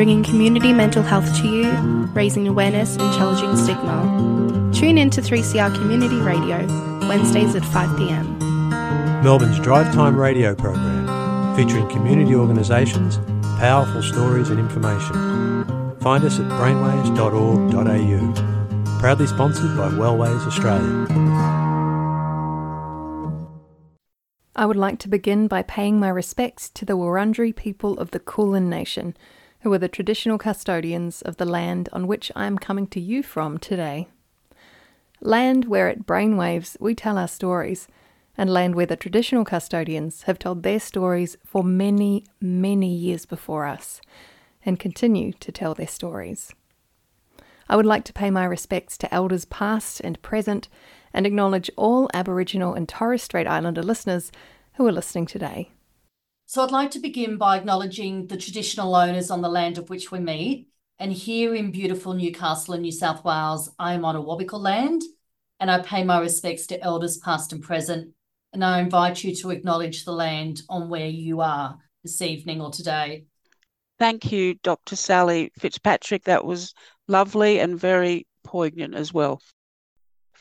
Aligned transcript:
Bringing 0.00 0.22
community 0.22 0.72
mental 0.72 1.02
health 1.02 1.28
to 1.42 1.46
you, 1.46 1.70
raising 2.14 2.48
awareness 2.48 2.96
and 2.96 3.14
challenging 3.18 3.54
stigma. 3.54 4.70
Tune 4.72 4.96
in 4.96 5.10
to 5.10 5.20
3CR 5.20 5.74
Community 5.74 6.16
Radio, 6.16 6.66
Wednesdays 7.06 7.54
at 7.54 7.62
5pm. 7.64 9.22
Melbourne's 9.22 9.60
Drive 9.60 9.92
Time 9.92 10.16
radio 10.16 10.54
program, 10.54 11.54
featuring 11.54 11.86
community 11.90 12.34
organisations, 12.34 13.18
powerful 13.58 14.02
stories 14.02 14.48
and 14.48 14.58
information. 14.58 15.12
Find 16.00 16.24
us 16.24 16.40
at 16.40 16.50
brainwaves.org.au. 16.52 19.00
Proudly 19.00 19.26
sponsored 19.26 19.76
by 19.76 19.90
Wellways 19.90 20.46
Australia. 20.46 21.06
I 24.56 24.64
would 24.64 24.78
like 24.78 24.98
to 25.00 25.10
begin 25.10 25.46
by 25.46 25.60
paying 25.60 26.00
my 26.00 26.08
respects 26.08 26.70
to 26.70 26.86
the 26.86 26.96
Wurundjeri 26.96 27.54
people 27.54 27.98
of 27.98 28.12
the 28.12 28.18
Kulin 28.18 28.70
Nation, 28.70 29.14
who 29.62 29.72
are 29.72 29.78
the 29.78 29.88
traditional 29.88 30.38
custodians 30.38 31.22
of 31.22 31.36
the 31.36 31.44
land 31.44 31.88
on 31.92 32.06
which 32.06 32.32
I 32.34 32.46
am 32.46 32.58
coming 32.58 32.86
to 32.88 33.00
you 33.00 33.22
from 33.22 33.58
today. 33.58 34.08
Land 35.20 35.66
where 35.66 35.88
at 35.88 36.06
Brainwaves 36.06 36.76
we 36.80 36.94
tell 36.94 37.18
our 37.18 37.28
stories, 37.28 37.86
and 38.38 38.48
land 38.48 38.74
where 38.74 38.86
the 38.86 38.96
traditional 38.96 39.44
custodians 39.44 40.22
have 40.22 40.38
told 40.38 40.62
their 40.62 40.80
stories 40.80 41.36
for 41.44 41.62
many, 41.62 42.24
many 42.40 42.94
years 42.94 43.26
before 43.26 43.66
us, 43.66 44.00
and 44.64 44.78
continue 44.78 45.32
to 45.34 45.52
tell 45.52 45.74
their 45.74 45.86
stories. 45.86 46.52
I 47.68 47.76
would 47.76 47.86
like 47.86 48.04
to 48.04 48.12
pay 48.12 48.30
my 48.30 48.44
respects 48.44 48.96
to 48.98 49.14
elders 49.14 49.44
past 49.44 50.00
and 50.00 50.20
present 50.22 50.68
and 51.12 51.26
acknowledge 51.26 51.70
all 51.76 52.08
Aboriginal 52.14 52.74
and 52.74 52.88
Torres 52.88 53.22
Strait 53.22 53.46
Islander 53.46 53.82
listeners 53.82 54.32
who 54.74 54.86
are 54.86 54.92
listening 54.92 55.26
today. 55.26 55.70
So 56.50 56.64
I'd 56.64 56.72
like 56.72 56.90
to 56.90 56.98
begin 56.98 57.36
by 57.36 57.56
acknowledging 57.58 58.26
the 58.26 58.36
traditional 58.36 58.96
owners 58.96 59.30
on 59.30 59.40
the 59.40 59.48
land 59.48 59.78
of 59.78 59.88
which 59.88 60.10
we 60.10 60.18
meet. 60.18 60.66
And 60.98 61.12
here 61.12 61.54
in 61.54 61.70
beautiful 61.70 62.12
Newcastle 62.12 62.74
in 62.74 62.82
New 62.82 62.90
South 62.90 63.24
Wales, 63.24 63.70
I 63.78 63.94
am 63.94 64.04
on 64.04 64.16
a 64.16 64.20
Awabakal 64.20 64.58
land 64.58 65.02
and 65.60 65.70
I 65.70 65.78
pay 65.78 66.02
my 66.02 66.18
respects 66.18 66.66
to 66.66 66.82
elders 66.82 67.18
past 67.18 67.52
and 67.52 67.62
present. 67.62 68.14
And 68.52 68.64
I 68.64 68.80
invite 68.80 69.22
you 69.22 69.32
to 69.36 69.50
acknowledge 69.50 70.04
the 70.04 70.10
land 70.10 70.62
on 70.68 70.88
where 70.88 71.06
you 71.06 71.40
are 71.40 71.78
this 72.02 72.20
evening 72.20 72.60
or 72.60 72.72
today. 72.72 73.26
Thank 74.00 74.32
you, 74.32 74.54
Dr. 74.64 74.96
Sally 74.96 75.52
Fitzpatrick. 75.56 76.24
That 76.24 76.44
was 76.44 76.74
lovely 77.06 77.60
and 77.60 77.78
very 77.78 78.26
poignant 78.42 78.96
as 78.96 79.14
well. 79.14 79.40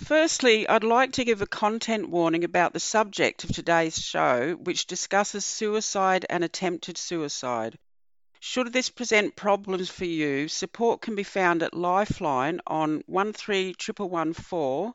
Firstly, 0.05 0.67
I'd 0.67 0.86
like 0.86 1.11
to 1.14 1.23
give 1.25 1.42
a 1.42 1.45
content 1.45 2.09
warning 2.09 2.45
about 2.45 2.72
the 2.72 2.80
subject 2.80 3.44
of 3.44 3.52
today's 3.52 4.02
show, 4.02 4.53
which 4.53 4.88
discusses 4.88 5.44
suicide 5.44 6.25
and 6.30 6.41
attempted 6.41 6.97
suicide. 6.97 7.78
Should 8.39 8.72
this 8.72 8.89
present 8.89 9.36
problems 9.36 9.89
for 9.89 10.06
you, 10.06 10.47
support 10.47 11.02
can 11.02 11.16
be 11.16 11.23
found 11.23 11.61
at 11.61 11.73
Lifeline 11.73 12.61
on 12.66 13.03
131114 13.08 14.94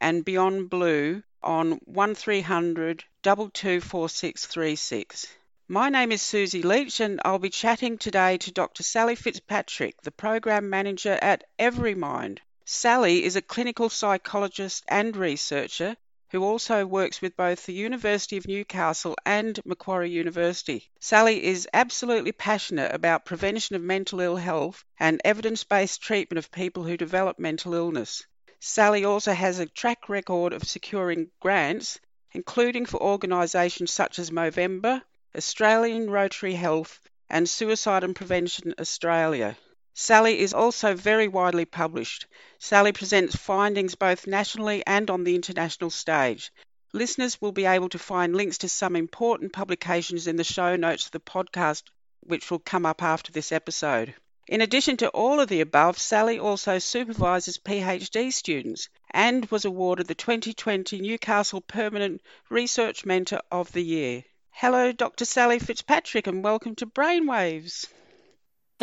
and 0.00 0.24
Beyond 0.24 0.68
Blue 0.68 1.22
on 1.42 1.80
1300 1.86 3.04
224636. 3.22 5.26
My 5.68 5.88
name 5.88 6.12
is 6.12 6.20
Susie 6.20 6.62
Leach 6.62 7.00
and 7.00 7.18
I'll 7.24 7.38
be 7.38 7.48
chatting 7.48 7.96
today 7.96 8.36
to 8.36 8.52
Dr. 8.52 8.82
Sally 8.82 9.14
Fitzpatrick, 9.14 10.02
the 10.02 10.10
Program 10.10 10.68
Manager 10.68 11.18
at 11.22 11.44
Everymind. 11.58 12.40
Sally 12.66 13.24
is 13.24 13.36
a 13.36 13.42
clinical 13.42 13.90
psychologist 13.90 14.84
and 14.88 15.14
researcher 15.14 15.96
who 16.30 16.42
also 16.42 16.86
works 16.86 17.20
with 17.20 17.36
both 17.36 17.66
the 17.66 17.74
University 17.74 18.38
of 18.38 18.48
Newcastle 18.48 19.14
and 19.26 19.60
Macquarie 19.66 20.10
University. 20.10 20.90
Sally 20.98 21.44
is 21.44 21.68
absolutely 21.74 22.32
passionate 22.32 22.94
about 22.94 23.26
prevention 23.26 23.76
of 23.76 23.82
mental 23.82 24.18
ill 24.20 24.36
health 24.36 24.82
and 24.98 25.20
evidence 25.26 25.62
based 25.62 26.00
treatment 26.00 26.38
of 26.38 26.50
people 26.50 26.84
who 26.84 26.96
develop 26.96 27.38
mental 27.38 27.74
illness. 27.74 28.24
Sally 28.60 29.04
also 29.04 29.34
has 29.34 29.58
a 29.58 29.66
track 29.66 30.08
record 30.08 30.54
of 30.54 30.66
securing 30.66 31.30
grants, 31.40 32.00
including 32.32 32.86
for 32.86 33.02
organisations 33.02 33.92
such 33.92 34.18
as 34.18 34.30
Movember, 34.30 35.02
Australian 35.36 36.08
Rotary 36.08 36.54
Health, 36.54 36.98
and 37.28 37.46
Suicide 37.46 38.04
and 38.04 38.16
Prevention 38.16 38.74
Australia. 38.78 39.56
Sally 39.96 40.40
is 40.40 40.52
also 40.52 40.92
very 40.92 41.28
widely 41.28 41.64
published. 41.64 42.26
Sally 42.58 42.90
presents 42.90 43.36
findings 43.36 43.94
both 43.94 44.26
nationally 44.26 44.82
and 44.88 45.08
on 45.08 45.22
the 45.22 45.36
international 45.36 45.88
stage. 45.88 46.50
Listeners 46.92 47.40
will 47.40 47.52
be 47.52 47.64
able 47.64 47.88
to 47.88 47.98
find 47.98 48.34
links 48.34 48.58
to 48.58 48.68
some 48.68 48.96
important 48.96 49.52
publications 49.52 50.26
in 50.26 50.34
the 50.34 50.42
show 50.42 50.74
notes 50.74 51.06
of 51.06 51.12
the 51.12 51.20
podcast, 51.20 51.84
which 52.22 52.50
will 52.50 52.58
come 52.58 52.84
up 52.84 53.04
after 53.04 53.30
this 53.30 53.52
episode. 53.52 54.12
In 54.48 54.60
addition 54.60 54.96
to 54.96 55.10
all 55.10 55.38
of 55.38 55.48
the 55.48 55.60
above, 55.60 55.96
Sally 55.96 56.40
also 56.40 56.80
supervises 56.80 57.58
PhD 57.58 58.32
students 58.32 58.88
and 59.12 59.46
was 59.46 59.64
awarded 59.64 60.08
the 60.08 60.16
2020 60.16 61.00
Newcastle 61.00 61.60
Permanent 61.60 62.20
Research 62.50 63.04
Mentor 63.04 63.42
of 63.52 63.70
the 63.70 63.84
Year. 63.84 64.24
Hello, 64.50 64.90
Dr. 64.90 65.24
Sally 65.24 65.60
Fitzpatrick, 65.60 66.26
and 66.26 66.42
welcome 66.42 66.74
to 66.74 66.86
Brainwaves. 66.86 67.86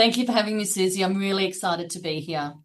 Thank 0.01 0.17
you 0.17 0.25
for 0.25 0.31
having 0.31 0.57
me, 0.57 0.65
Susie. 0.65 1.03
I'm 1.03 1.19
really 1.19 1.45
excited 1.45 1.91
to 1.91 1.99
be 1.99 2.21
here. 2.21 2.55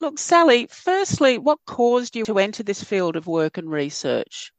Look, 0.00 0.20
Sally, 0.20 0.68
firstly, 0.70 1.36
what 1.36 1.58
caused 1.66 2.14
you 2.14 2.24
to 2.26 2.38
enter 2.38 2.62
this 2.62 2.84
field 2.84 3.16
of 3.16 3.26
work 3.26 3.58
and 3.58 3.68
research? 3.68 4.52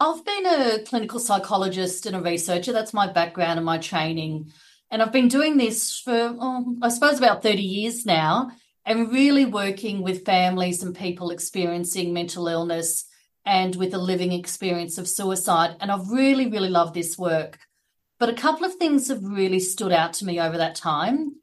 I've 0.00 0.24
been 0.24 0.46
a 0.46 0.78
clinical 0.86 1.20
psychologist 1.20 2.06
and 2.06 2.16
a 2.16 2.22
researcher. 2.22 2.72
That's 2.72 2.94
my 2.94 3.12
background 3.12 3.58
and 3.58 3.66
my 3.66 3.76
training. 3.76 4.50
And 4.90 5.02
I've 5.02 5.12
been 5.12 5.28
doing 5.28 5.58
this 5.58 6.00
for, 6.00 6.34
oh, 6.40 6.76
I 6.80 6.88
suppose, 6.88 7.18
about 7.18 7.42
30 7.42 7.60
years 7.60 8.06
now, 8.06 8.52
and 8.86 9.12
really 9.12 9.44
working 9.44 10.00
with 10.00 10.24
families 10.24 10.82
and 10.82 10.96
people 10.96 11.32
experiencing 11.32 12.14
mental 12.14 12.48
illness 12.48 13.04
and 13.44 13.76
with 13.76 13.92
a 13.92 13.98
living 13.98 14.32
experience 14.32 14.96
of 14.96 15.06
suicide. 15.06 15.76
And 15.80 15.92
I've 15.92 16.08
really, 16.08 16.46
really 16.46 16.70
loved 16.70 16.94
this 16.94 17.18
work. 17.18 17.58
But 18.20 18.28
a 18.28 18.34
couple 18.34 18.66
of 18.66 18.74
things 18.74 19.08
have 19.08 19.24
really 19.24 19.58
stood 19.58 19.92
out 19.92 20.12
to 20.14 20.26
me 20.26 20.38
over 20.38 20.58
that 20.58 20.76
time. 20.76 21.36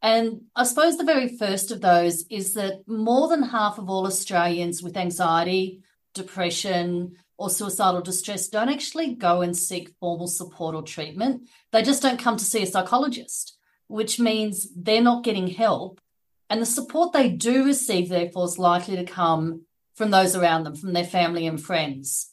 And 0.00 0.46
I 0.56 0.64
suppose 0.64 0.96
the 0.96 1.04
very 1.04 1.36
first 1.36 1.70
of 1.70 1.82
those 1.82 2.24
is 2.28 2.54
that 2.54 2.88
more 2.88 3.28
than 3.28 3.42
half 3.44 3.78
of 3.78 3.88
all 3.88 4.06
Australians 4.06 4.82
with 4.82 4.96
anxiety, 4.96 5.82
depression, 6.14 7.16
or 7.36 7.50
suicidal 7.50 8.00
distress 8.00 8.48
don't 8.48 8.70
actually 8.70 9.14
go 9.14 9.42
and 9.42 9.56
seek 9.56 9.90
formal 10.00 10.26
support 10.26 10.74
or 10.74 10.82
treatment. 10.82 11.48
They 11.70 11.82
just 11.82 12.02
don't 12.02 12.18
come 12.18 12.38
to 12.38 12.44
see 12.44 12.62
a 12.62 12.66
psychologist, 12.66 13.56
which 13.88 14.18
means 14.18 14.68
they're 14.74 15.02
not 15.02 15.24
getting 15.24 15.48
help. 15.48 16.00
And 16.48 16.62
the 16.62 16.66
support 16.66 17.12
they 17.12 17.28
do 17.28 17.64
receive, 17.64 18.08
therefore, 18.08 18.46
is 18.46 18.58
likely 18.58 18.96
to 18.96 19.04
come 19.04 19.66
from 19.94 20.10
those 20.10 20.34
around 20.34 20.64
them, 20.64 20.76
from 20.76 20.94
their 20.94 21.04
family 21.04 21.46
and 21.46 21.62
friends. 21.62 22.31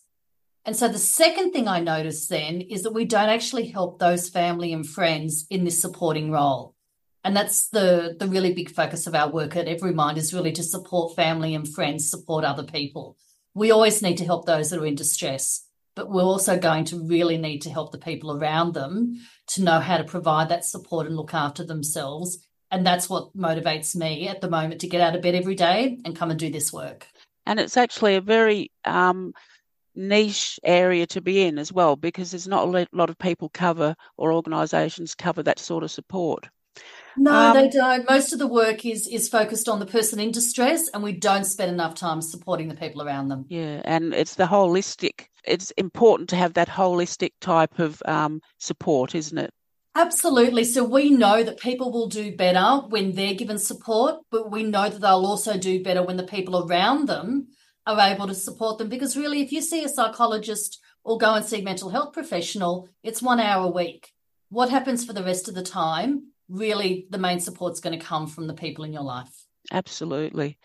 And 0.65 0.75
so 0.75 0.87
the 0.87 0.97
second 0.97 1.51
thing 1.51 1.67
I 1.67 1.79
noticed 1.79 2.29
then 2.29 2.61
is 2.61 2.83
that 2.83 2.93
we 2.93 3.05
don't 3.05 3.29
actually 3.29 3.67
help 3.67 3.99
those 3.99 4.29
family 4.29 4.73
and 4.73 4.87
friends 4.87 5.45
in 5.49 5.63
this 5.63 5.81
supporting 5.81 6.31
role. 6.31 6.75
And 7.23 7.35
that's 7.35 7.69
the, 7.69 8.15
the 8.17 8.27
really 8.27 8.53
big 8.53 8.69
focus 8.69 9.07
of 9.07 9.15
our 9.15 9.29
work 9.29 9.55
at 9.55 9.67
Everymind 9.67 10.17
is 10.17 10.33
really 10.33 10.51
to 10.53 10.63
support 10.63 11.15
family 11.15 11.53
and 11.53 11.67
friends, 11.67 12.09
support 12.09 12.45
other 12.45 12.63
people. 12.63 13.17
We 13.53 13.71
always 13.71 14.01
need 14.01 14.17
to 14.17 14.25
help 14.25 14.45
those 14.45 14.69
that 14.69 14.79
are 14.79 14.85
in 14.85 14.95
distress, 14.95 15.65
but 15.95 16.09
we're 16.09 16.23
also 16.23 16.57
going 16.57 16.85
to 16.85 17.07
really 17.07 17.37
need 17.37 17.59
to 17.63 17.69
help 17.69 17.91
the 17.91 17.97
people 17.97 18.31
around 18.31 18.73
them 18.73 19.19
to 19.47 19.63
know 19.63 19.79
how 19.79 19.97
to 19.97 20.03
provide 20.03 20.49
that 20.49 20.63
support 20.63 21.07
and 21.07 21.15
look 21.15 21.33
after 21.33 21.63
themselves. 21.63 22.37
And 22.71 22.85
that's 22.85 23.09
what 23.09 23.35
motivates 23.35 23.95
me 23.95 24.27
at 24.27 24.41
the 24.41 24.49
moment 24.49 24.81
to 24.81 24.87
get 24.87 25.01
out 25.01 25.15
of 25.15 25.21
bed 25.21 25.35
every 25.35 25.55
day 25.55 25.99
and 26.05 26.15
come 26.15 26.29
and 26.29 26.39
do 26.39 26.51
this 26.51 26.71
work. 26.71 27.07
And 27.45 27.59
it's 27.59 27.77
actually 27.77 28.15
a 28.15 28.21
very 28.21 28.71
um, 28.85 29.33
niche 29.99 30.59
area 30.63 31.05
to 31.05 31.21
be 31.21 31.43
in 31.43 31.59
as 31.59 31.71
well 31.71 31.95
because 31.95 32.31
there's 32.31 32.47
not 32.47 32.67
a 32.67 32.87
lot 32.93 33.09
of 33.09 33.19
people 33.19 33.49
cover 33.49 33.95
or 34.17 34.33
organisations 34.33 35.13
cover 35.13 35.43
that 35.43 35.59
sort 35.59 35.83
of 35.83 35.91
support. 35.91 36.47
No, 37.17 37.33
um, 37.33 37.53
they 37.53 37.67
don't. 37.67 38.09
Most 38.09 38.31
of 38.31 38.39
the 38.39 38.47
work 38.47 38.85
is 38.85 39.05
is 39.07 39.27
focused 39.27 39.67
on 39.67 39.79
the 39.79 39.85
person 39.85 40.19
in 40.19 40.31
distress, 40.31 40.87
and 40.93 41.03
we 41.03 41.11
don't 41.11 41.43
spend 41.43 41.71
enough 41.71 41.95
time 41.95 42.21
supporting 42.21 42.69
the 42.69 42.75
people 42.75 43.01
around 43.01 43.27
them. 43.27 43.45
Yeah, 43.49 43.81
and 43.83 44.13
it's 44.13 44.35
the 44.35 44.45
holistic. 44.45 45.25
It's 45.43 45.71
important 45.71 46.29
to 46.29 46.37
have 46.37 46.53
that 46.53 46.69
holistic 46.69 47.31
type 47.41 47.79
of 47.79 48.01
um, 48.05 48.41
support, 48.59 49.15
isn't 49.15 49.37
it? 49.37 49.51
Absolutely. 49.95 50.63
So 50.63 50.83
we 50.83 51.09
know 51.09 51.43
that 51.43 51.59
people 51.59 51.91
will 51.91 52.07
do 52.07 52.35
better 52.35 52.87
when 52.87 53.13
they're 53.13 53.33
given 53.33 53.57
support, 53.57 54.15
but 54.31 54.51
we 54.51 54.63
know 54.63 54.87
that 54.87 55.01
they'll 55.01 55.25
also 55.25 55.57
do 55.57 55.83
better 55.83 56.03
when 56.03 56.15
the 56.15 56.23
people 56.23 56.65
around 56.65 57.07
them 57.07 57.47
are 57.97 58.13
able 58.13 58.27
to 58.27 58.35
support 58.35 58.77
them. 58.77 58.89
Because 58.89 59.17
really, 59.17 59.41
if 59.41 59.51
you 59.51 59.61
see 59.61 59.83
a 59.83 59.89
psychologist 59.89 60.79
or 61.03 61.17
go 61.17 61.33
and 61.33 61.45
see 61.45 61.61
a 61.61 61.63
mental 61.63 61.89
health 61.89 62.13
professional, 62.13 62.89
it's 63.03 63.21
one 63.21 63.39
hour 63.39 63.65
a 63.65 63.71
week. 63.71 64.13
What 64.49 64.69
happens 64.69 65.05
for 65.05 65.13
the 65.13 65.23
rest 65.23 65.47
of 65.47 65.55
the 65.55 65.63
time? 65.63 66.31
Really, 66.49 67.07
the 67.09 67.17
main 67.17 67.39
support's 67.39 67.79
going 67.79 67.97
to 67.97 68.05
come 68.05 68.27
from 68.27 68.47
the 68.47 68.53
people 68.53 68.83
in 68.83 68.93
your 68.93 69.03
life. 69.03 69.45
Absolutely. 69.71 70.57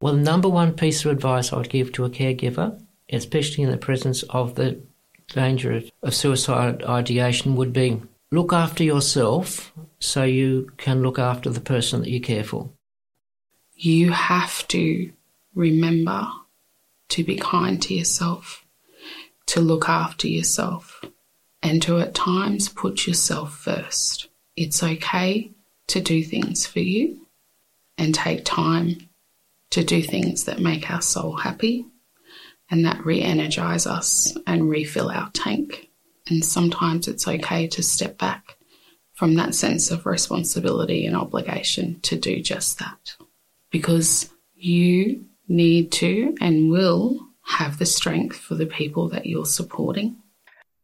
Well, 0.00 0.14
the 0.14 0.20
number 0.20 0.48
one 0.48 0.74
piece 0.74 1.04
of 1.04 1.10
advice 1.10 1.52
I 1.52 1.56
would 1.56 1.70
give 1.70 1.92
to 1.92 2.04
a 2.04 2.10
caregiver, 2.10 2.80
especially 3.10 3.64
in 3.64 3.70
the 3.70 3.76
presence 3.76 4.22
of 4.24 4.54
the 4.54 4.80
danger 5.28 5.82
of 6.02 6.14
suicide 6.14 6.84
ideation, 6.84 7.56
would 7.56 7.72
be 7.72 8.00
look 8.30 8.52
after 8.52 8.84
yourself 8.84 9.72
so 9.98 10.22
you 10.22 10.70
can 10.76 11.02
look 11.02 11.18
after 11.18 11.50
the 11.50 11.60
person 11.60 12.00
that 12.00 12.10
you 12.10 12.20
care 12.20 12.44
for. 12.44 12.70
You 13.74 14.12
have 14.12 14.66
to 14.68 15.12
remember 15.58 16.28
to 17.08 17.24
be 17.24 17.36
kind 17.36 17.82
to 17.82 17.92
yourself, 17.92 18.64
to 19.46 19.60
look 19.60 19.88
after 19.88 20.28
yourself, 20.28 21.04
and 21.62 21.82
to 21.82 21.98
at 21.98 22.14
times 22.14 22.68
put 22.68 23.08
yourself 23.08 23.56
first. 23.56 24.28
It's 24.56 24.82
okay 24.82 25.50
to 25.88 26.00
do 26.00 26.22
things 26.22 26.64
for 26.64 26.78
you 26.78 27.26
and 27.96 28.14
take 28.14 28.44
time 28.44 29.08
to 29.70 29.82
do 29.82 30.00
things 30.00 30.44
that 30.44 30.60
make 30.60 30.90
our 30.90 31.02
soul 31.02 31.36
happy 31.36 31.86
and 32.70 32.84
that 32.84 33.04
re 33.04 33.20
energize 33.20 33.86
us 33.86 34.36
and 34.46 34.70
refill 34.70 35.10
our 35.10 35.30
tank. 35.32 35.88
And 36.28 36.44
sometimes 36.44 37.08
it's 37.08 37.26
okay 37.26 37.66
to 37.68 37.82
step 37.82 38.16
back 38.16 38.56
from 39.14 39.34
that 39.34 39.56
sense 39.56 39.90
of 39.90 40.06
responsibility 40.06 41.04
and 41.04 41.16
obligation 41.16 41.98
to 42.02 42.16
do 42.16 42.40
just 42.40 42.78
that. 42.78 43.16
Because 43.70 44.30
you 44.54 45.24
need 45.48 45.90
to 45.92 46.34
and 46.40 46.70
will 46.70 47.18
have 47.44 47.78
the 47.78 47.86
strength 47.86 48.36
for 48.36 48.54
the 48.54 48.66
people 48.66 49.08
that 49.08 49.26
you're 49.26 49.46
supporting. 49.46 50.16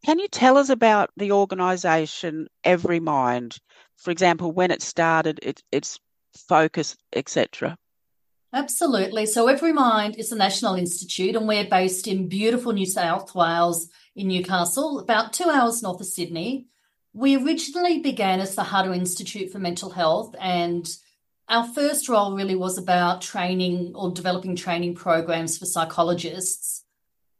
Can 0.04 0.18
you 0.18 0.28
tell 0.28 0.56
us 0.56 0.68
about 0.68 1.10
the 1.16 1.32
organisation 1.32 2.48
Everymind? 2.64 3.58
For 3.96 4.10
example, 4.10 4.52
when 4.52 4.70
it 4.70 4.82
started, 4.82 5.40
it, 5.42 5.62
its 5.72 5.98
focus, 6.48 6.96
etc. 7.14 7.76
Absolutely. 8.52 9.26
So 9.26 9.46
Everymind 9.46 10.16
is 10.16 10.30
a 10.30 10.36
national 10.36 10.74
institute, 10.74 11.36
and 11.36 11.48
we're 11.48 11.68
based 11.68 12.06
in 12.06 12.28
beautiful 12.28 12.72
New 12.72 12.86
South 12.86 13.34
Wales 13.34 13.88
in 14.14 14.28
Newcastle, 14.28 15.00
about 15.00 15.32
two 15.32 15.48
hours 15.50 15.82
north 15.82 16.00
of 16.00 16.06
Sydney. 16.06 16.66
We 17.12 17.36
originally 17.36 18.00
began 18.00 18.40
as 18.40 18.54
the 18.54 18.62
Hunter 18.62 18.92
Institute 18.92 19.50
for 19.50 19.58
Mental 19.58 19.90
Health, 19.90 20.34
and 20.38 20.88
our 21.48 21.66
first 21.66 22.08
role 22.08 22.34
really 22.34 22.56
was 22.56 22.78
about 22.78 23.20
training 23.20 23.92
or 23.94 24.10
developing 24.10 24.56
training 24.56 24.94
programs 24.94 25.58
for 25.58 25.66
psychologists. 25.66 26.84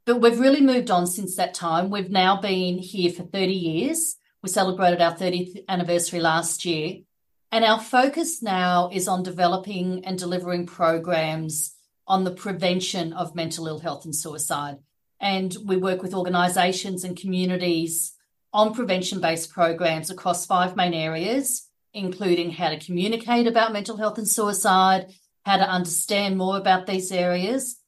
But 0.05 0.21
we've 0.21 0.39
really 0.39 0.61
moved 0.61 0.91
on 0.91 1.07
since 1.07 1.37
that 1.37 1.55
time. 1.55 1.89
We've 1.89 2.11
now 2.11 2.41
been 2.41 2.79
here 2.79 3.11
for 3.11 3.23
30 3.23 3.53
years. 3.53 4.17
We 4.43 4.51
celebrated 4.51 5.01
our 5.01 5.15
30th 5.15 5.65
anniversary 5.69 6.21
last 6.21 6.67
year. 6.67 6.99
And 7.51 7.65
our 7.65 7.81
focus 7.81 8.43
now 8.43 8.91
is 8.93 9.09
on 9.09 9.23
developing 9.23 10.05
and 10.05 10.19
delivering 10.19 10.67
programs 10.67 11.75
on 12.07 12.25
the 12.25 12.33
prevention 12.33 13.15
of 13.15 13.35
mental 13.35 13.67
ill 13.67 13.79
health 13.79 14.05
and 14.05 14.15
suicide. 14.15 14.79
And 15.21 15.57
we 15.65 15.77
work 15.77 16.03
with 16.03 16.15
organisations 16.15 17.05
and 17.05 17.17
communities 17.17 18.13
on 18.53 18.75
prevention 18.75 19.21
based 19.21 19.51
programs 19.51 20.11
across 20.11 20.45
five 20.45 20.77
main 20.77 20.93
areas, 20.93 21.69
including 21.95 22.51
how 22.51 22.69
to 22.69 22.79
communicate 22.79 23.47
about 23.47 23.73
mental 23.73 23.97
health 23.97 24.19
and 24.19 24.29
suicide, 24.29 25.15
how 25.45 25.57
to 25.57 25.69
understand 25.69 26.37
more 26.37 26.59
about 26.59 26.87
these 26.87 27.13
areas. 27.13 27.81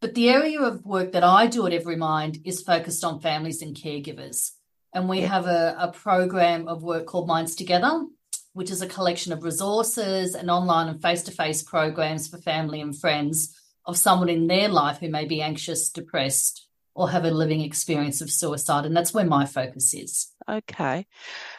But 0.00 0.14
the 0.14 0.28
area 0.28 0.60
of 0.60 0.84
work 0.84 1.12
that 1.12 1.24
I 1.24 1.46
do 1.46 1.66
at 1.66 1.72
Everymind 1.72 2.42
is 2.44 2.60
focused 2.60 3.04
on 3.04 3.20
families 3.20 3.62
and 3.62 3.74
caregivers. 3.74 4.50
And 4.92 5.08
we 5.08 5.22
have 5.22 5.46
a, 5.46 5.74
a 5.78 5.92
program 5.92 6.68
of 6.68 6.82
work 6.82 7.06
called 7.06 7.26
Minds 7.26 7.54
Together, 7.54 8.04
which 8.52 8.70
is 8.70 8.82
a 8.82 8.86
collection 8.86 9.32
of 9.32 9.42
resources 9.42 10.34
and 10.34 10.50
online 10.50 10.88
and 10.88 11.00
face 11.00 11.22
to 11.22 11.32
face 11.32 11.62
programs 11.62 12.28
for 12.28 12.38
family 12.38 12.80
and 12.80 12.98
friends 12.98 13.58
of 13.86 13.96
someone 13.96 14.28
in 14.28 14.46
their 14.46 14.68
life 14.68 14.98
who 14.98 15.08
may 15.08 15.24
be 15.24 15.42
anxious, 15.42 15.90
depressed, 15.90 16.68
or 16.94 17.10
have 17.10 17.24
a 17.24 17.30
living 17.30 17.60
experience 17.60 18.20
of 18.20 18.30
suicide. 18.30 18.86
And 18.86 18.96
that's 18.96 19.12
where 19.12 19.24
my 19.24 19.46
focus 19.46 19.94
is. 19.94 20.28
Okay. 20.48 21.06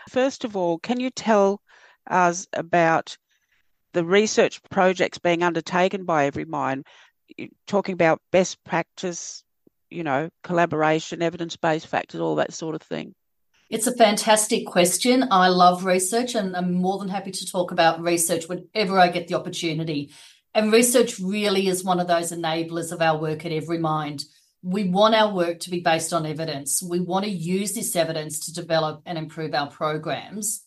First 0.10 0.46
of 0.46 0.56
all, 0.56 0.80
can 0.80 1.00
you 1.00 1.10
tell 1.10 1.62
us 2.08 2.48
about 2.54 3.18
the 3.94 4.06
research 4.06 4.62
projects 4.70 5.18
being 5.18 5.44
undertaken 5.44 6.06
by 6.06 6.30
Everymind? 6.30 6.84
Talking 7.68 7.94
about 7.94 8.22
best 8.32 8.64
practice, 8.64 9.44
you 9.90 10.04
know, 10.04 10.30
collaboration, 10.44 11.22
evidence 11.22 11.56
based 11.56 11.88
factors, 11.88 12.22
all 12.22 12.36
that 12.36 12.54
sort 12.54 12.76
of 12.76 12.82
thing. 12.82 13.16
It's 13.70 13.88
a 13.88 13.96
fantastic 13.96 14.68
question. 14.68 15.28
I 15.32 15.48
love 15.48 15.86
research 15.86 16.36
and 16.36 16.56
I'm 16.56 16.74
more 16.74 17.00
than 17.00 17.10
happy 17.10 17.32
to 17.32 17.52
talk 17.52 17.72
about 17.72 18.02
research 18.02 18.48
whenever 18.48 19.00
I 19.00 19.08
get 19.08 19.28
the 19.28 19.36
opportunity. 19.36 20.12
And 20.54 20.72
research 20.72 21.20
really 21.20 21.68
is 21.68 21.84
one 21.84 22.00
of 22.00 22.08
those 22.08 22.32
enablers 22.32 22.92
of 22.92 23.02
our 23.02 23.18
work 23.18 23.46
at 23.46 23.52
Everymind. 23.52 24.24
We 24.62 24.84
want 24.84 25.16
our 25.16 25.34
work 25.34 25.60
to 25.62 25.70
be 25.70 25.80
based 25.80 26.14
on 26.14 26.26
evidence. 26.26 26.82
We 26.82 27.00
want 27.00 27.26
to 27.26 27.32
use 27.32 27.74
this 27.74 27.96
evidence 27.96 28.46
to 28.46 28.54
develop 28.54 29.02
and 29.06 29.18
improve 29.18 29.54
our 29.54 29.68
programs. 29.68 30.65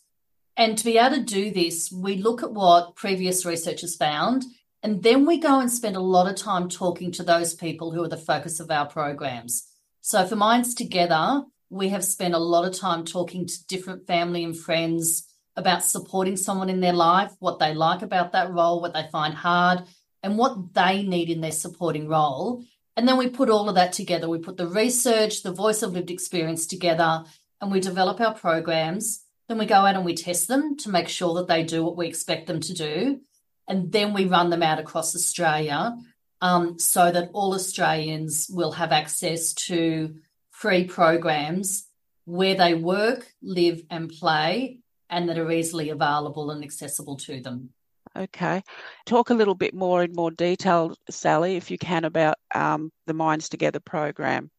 And 0.58 0.76
to 0.76 0.84
be 0.84 0.98
able 0.98 1.16
to 1.16 1.22
do 1.22 1.52
this, 1.52 1.92
we 1.92 2.16
look 2.16 2.42
at 2.42 2.52
what 2.52 2.96
previous 2.96 3.46
research 3.46 3.82
has 3.82 3.94
found, 3.94 4.44
and 4.82 5.04
then 5.04 5.24
we 5.24 5.38
go 5.38 5.60
and 5.60 5.70
spend 5.70 5.94
a 5.94 6.00
lot 6.00 6.28
of 6.28 6.34
time 6.34 6.68
talking 6.68 7.12
to 7.12 7.22
those 7.22 7.54
people 7.54 7.92
who 7.92 8.02
are 8.02 8.08
the 8.08 8.16
focus 8.16 8.58
of 8.58 8.68
our 8.68 8.86
programs. 8.86 9.68
So 10.00 10.26
for 10.26 10.34
Minds 10.34 10.74
Together, 10.74 11.44
we 11.70 11.90
have 11.90 12.04
spent 12.04 12.34
a 12.34 12.38
lot 12.38 12.64
of 12.64 12.76
time 12.76 13.04
talking 13.04 13.46
to 13.46 13.66
different 13.68 14.08
family 14.08 14.42
and 14.42 14.58
friends 14.58 15.28
about 15.54 15.84
supporting 15.84 16.36
someone 16.36 16.70
in 16.70 16.80
their 16.80 16.92
life, 16.92 17.30
what 17.38 17.60
they 17.60 17.72
like 17.72 18.02
about 18.02 18.32
that 18.32 18.50
role, 18.50 18.80
what 18.80 18.94
they 18.94 19.06
find 19.12 19.34
hard, 19.34 19.84
and 20.24 20.38
what 20.38 20.74
they 20.74 21.04
need 21.04 21.30
in 21.30 21.40
their 21.40 21.52
supporting 21.52 22.08
role. 22.08 22.64
And 22.96 23.06
then 23.06 23.16
we 23.16 23.28
put 23.28 23.48
all 23.48 23.68
of 23.68 23.76
that 23.76 23.92
together. 23.92 24.28
We 24.28 24.38
put 24.38 24.56
the 24.56 24.66
research, 24.66 25.44
the 25.44 25.52
voice 25.52 25.82
of 25.84 25.92
lived 25.92 26.10
experience 26.10 26.66
together, 26.66 27.24
and 27.60 27.70
we 27.70 27.78
develop 27.78 28.20
our 28.20 28.34
programs. 28.34 29.24
Then 29.48 29.58
we 29.58 29.66
go 29.66 29.76
out 29.76 29.96
and 29.96 30.04
we 30.04 30.14
test 30.14 30.48
them 30.48 30.76
to 30.78 30.90
make 30.90 31.08
sure 31.08 31.34
that 31.34 31.48
they 31.48 31.64
do 31.64 31.82
what 31.82 31.96
we 31.96 32.06
expect 32.06 32.46
them 32.46 32.60
to 32.60 32.74
do. 32.74 33.20
And 33.66 33.90
then 33.92 34.12
we 34.12 34.26
run 34.26 34.50
them 34.50 34.62
out 34.62 34.78
across 34.78 35.14
Australia 35.14 35.96
um, 36.40 36.78
so 36.78 37.10
that 37.10 37.30
all 37.32 37.54
Australians 37.54 38.48
will 38.50 38.72
have 38.72 38.92
access 38.92 39.52
to 39.54 40.16
free 40.50 40.84
programs 40.84 41.86
where 42.24 42.54
they 42.54 42.74
work, 42.74 43.32
live, 43.42 43.82
and 43.90 44.10
play, 44.10 44.80
and 45.08 45.28
that 45.28 45.38
are 45.38 45.50
easily 45.50 45.88
available 45.88 46.50
and 46.50 46.62
accessible 46.62 47.16
to 47.16 47.40
them. 47.40 47.70
Okay. 48.16 48.62
Talk 49.06 49.30
a 49.30 49.34
little 49.34 49.54
bit 49.54 49.74
more 49.74 50.02
in 50.02 50.12
more 50.12 50.30
detail, 50.30 50.94
Sally, 51.08 51.56
if 51.56 51.70
you 51.70 51.78
can, 51.78 52.04
about 52.04 52.36
um, 52.54 52.90
the 53.06 53.14
Minds 53.14 53.48
Together 53.48 53.80
program. 53.80 54.50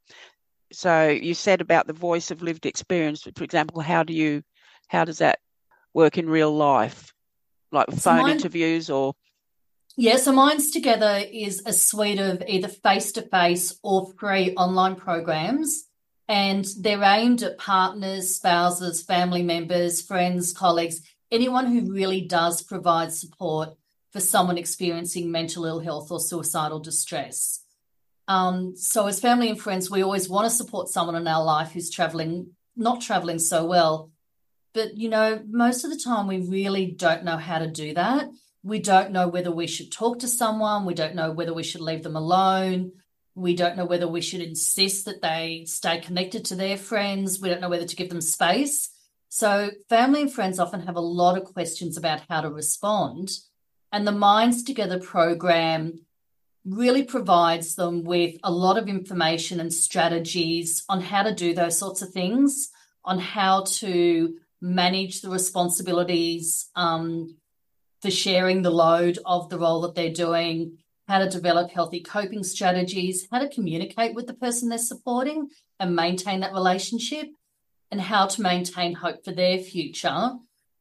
So 0.72 1.10
you 1.10 1.34
said 1.34 1.62
about 1.62 1.88
the 1.88 1.94
voice 1.94 2.32
of 2.32 2.42
lived 2.42 2.66
experience. 2.66 3.28
For 3.36 3.44
example, 3.44 3.82
how 3.82 4.04
do 4.04 4.14
you, 4.14 4.44
how 4.90 5.06
does 5.06 5.20
that 5.20 5.40
work 5.94 6.18
in 6.18 6.30
real 6.30 6.54
life, 6.54 7.14
like 7.72 7.90
so 7.92 7.98
phone 7.98 8.30
interviews 8.30 8.90
or? 8.90 9.14
Yeah, 9.96 10.18
so 10.18 10.32
Minds 10.32 10.72
Together 10.72 11.24
is 11.32 11.62
a 11.66 11.74
suite 11.74 12.20
of 12.20 12.44
either 12.48 12.68
face 12.68 13.14
to 13.14 13.22
face 13.22 13.80
or 13.84 14.12
free 14.20 14.54
online 14.56 14.96
programs 14.96 15.86
and 16.30 16.64
they're 16.80 17.04
aimed 17.04 17.42
at 17.42 17.58
partners, 17.58 18.36
spouses, 18.36 19.02
family 19.02 19.42
members, 19.42 20.00
friends, 20.00 20.54
colleagues, 20.54 21.02
anyone 21.32 21.66
who 21.66 21.92
really 21.92 22.22
does 22.22 22.62
provide 22.62 23.12
support 23.12 23.70
for 24.12 24.20
someone 24.20 24.58
experiencing 24.58 25.32
mental 25.32 25.66
ill 25.66 25.80
health 25.80 26.12
or 26.12 26.20
suicidal 26.20 26.80
distress. 26.80 27.62
Um, 28.28 28.76
so, 28.76 29.08
as 29.08 29.20
family 29.20 29.50
and 29.50 29.60
friends, 29.60 29.90
we 29.90 30.04
always 30.04 30.30
want 30.30 30.46
to 30.46 30.56
support 30.56 30.88
someone 30.88 31.16
in 31.16 31.28
our 31.28 31.44
life 31.44 31.72
who's 31.72 31.90
traveling, 31.90 32.52
not 32.76 33.02
traveling 33.02 33.40
so 33.40 33.66
well. 33.66 34.12
But, 34.74 34.98
you 34.98 35.10
know, 35.10 35.42
most 35.48 35.84
of 35.84 35.92
the 35.92 36.00
time 36.00 36.28
we 36.28 36.40
really 36.40 36.88
don't 36.88 37.24
know 37.24 37.38
how 37.38 37.60
to 37.60 37.68
do 37.68 37.94
that. 37.96 38.30
We 38.62 38.80
don't 38.80 39.12
know 39.12 39.28
whether 39.28 39.52
we 39.52 39.68
should 39.68 39.92
talk 39.92 40.20
to 40.20 40.28
someone. 40.28 40.86
We 40.86 40.94
don't 40.94 41.16
know 41.16 41.32
whether 41.32 41.54
we 41.54 41.64
should 41.64 41.82
leave 41.82 42.04
them 42.04 42.16
alone. 42.16 42.92
We 43.36 43.56
don't 43.56 43.78
know 43.78 43.86
whether 43.86 44.08
we 44.08 44.22
should 44.22 44.42
insist 44.42 45.06
that 45.06 45.22
they 45.22 45.64
stay 45.66 46.00
connected 46.00 46.46
to 46.46 46.56
their 46.56 46.78
friends. 46.78 47.40
We 47.40 47.50
don't 47.50 47.62
know 47.62 47.70
whether 47.70 47.86
to 47.86 47.96
give 47.96 48.10
them 48.10 48.22
space. 48.22 48.90
So, 49.30 49.70
family 49.88 50.22
and 50.22 50.34
friends 50.34 50.60
often 50.60 50.82
have 50.82 50.96
a 50.96 51.02
lot 51.02 51.38
of 51.38 51.54
questions 51.54 51.98
about 51.98 52.22
how 52.30 52.42
to 52.42 52.50
respond. 52.50 53.30
And 53.92 54.06
the 54.06 54.12
Minds 54.12 54.64
Together 54.64 55.00
program 55.00 56.02
really 56.66 57.04
provides 57.04 57.76
them 57.76 58.04
with 58.04 58.36
a 58.44 58.52
lot 58.52 58.78
of 58.78 58.88
information 58.88 59.60
and 59.60 59.74
strategies 59.74 60.84
on 60.90 61.02
how 61.02 61.24
to 61.24 61.34
do 61.34 61.54
those 61.54 61.78
sorts 61.78 62.02
of 62.02 62.10
things, 62.10 62.70
on 63.06 63.20
how 63.20 63.64
to 63.64 64.36
manage 64.62 65.22
the 65.22 65.30
responsibilities 65.30 66.70
um, 66.76 67.36
for 68.02 68.12
sharing 68.12 68.62
the 68.62 68.70
load 68.70 69.20
of 69.26 69.50
the 69.50 69.58
role 69.58 69.82
that 69.82 69.96
they're 69.96 70.14
doing, 70.14 70.78
how 71.08 71.20
to 71.20 71.30
develop 71.30 71.72
healthy 71.72 72.02
coping 72.02 72.44
strategies, 72.44 73.28
how 73.32 73.40
to 73.40 73.50
communicate 73.50 74.16
with 74.16 74.28
the 74.28 74.34
person 74.34 74.70
they're 74.70 74.78
supporting 74.78 75.50
and 75.80 75.96
maintain 75.96 76.42
that 76.42 76.54
relationship, 76.54 77.28
and 77.92 78.00
how 78.00 78.28
to 78.28 78.42
maintain 78.42 78.94
hope 78.94 79.24
for 79.26 79.32
their 79.32 79.58
future, 79.58 80.34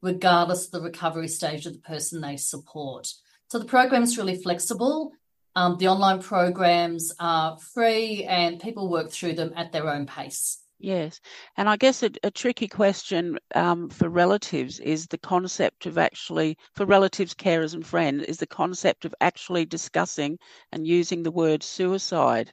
regardless 0.03 0.67
of 0.67 0.73
the 0.73 0.83
recovery 0.83 1.29
stage 1.29 1.65
of 1.67 1.73
the 1.73 1.79
person 1.79 2.21
they 2.21 2.37
support. 2.37 3.13
So 3.49 3.59
the 3.59 3.65
program 3.65 4.03
is 4.03 4.19
really 4.19 4.37
flexible. 4.37 5.13
Um, 5.57 5.79
the 5.79 5.89
online 5.89 6.21
programs 6.21 7.13
are 7.19 7.59
free 7.59 8.25
and 8.25 8.61
people 8.61 8.91
work 8.91 9.11
through 9.11 9.33
them 9.33 9.53
at 9.57 9.73
their 9.73 9.89
own 9.89 10.07
pace. 10.07 10.59
Yes. 10.81 11.21
And 11.57 11.69
I 11.69 11.77
guess 11.77 12.05
a, 12.05 12.11
a 12.23 12.31
tricky 12.31 12.69
question 12.69 13.37
um, 13.57 13.89
for 13.89 14.09
relatives 14.09 14.79
is 14.79 15.07
the 15.07 15.19
concept 15.19 15.87
of 15.87 15.99
actually, 15.99 16.57
for 16.75 16.87
relatives, 16.87 17.35
carers, 17.35 17.75
and 17.75 17.85
friends, 17.85 18.25
is 18.25 18.39
the 18.39 18.47
concept 18.47 19.05
of 19.05 19.15
actually 19.21 19.65
discussing 19.65 20.39
and 20.71 20.87
using 20.87 21.23
the 21.23 21.33
word 21.33 21.65
suicide 21.65 22.53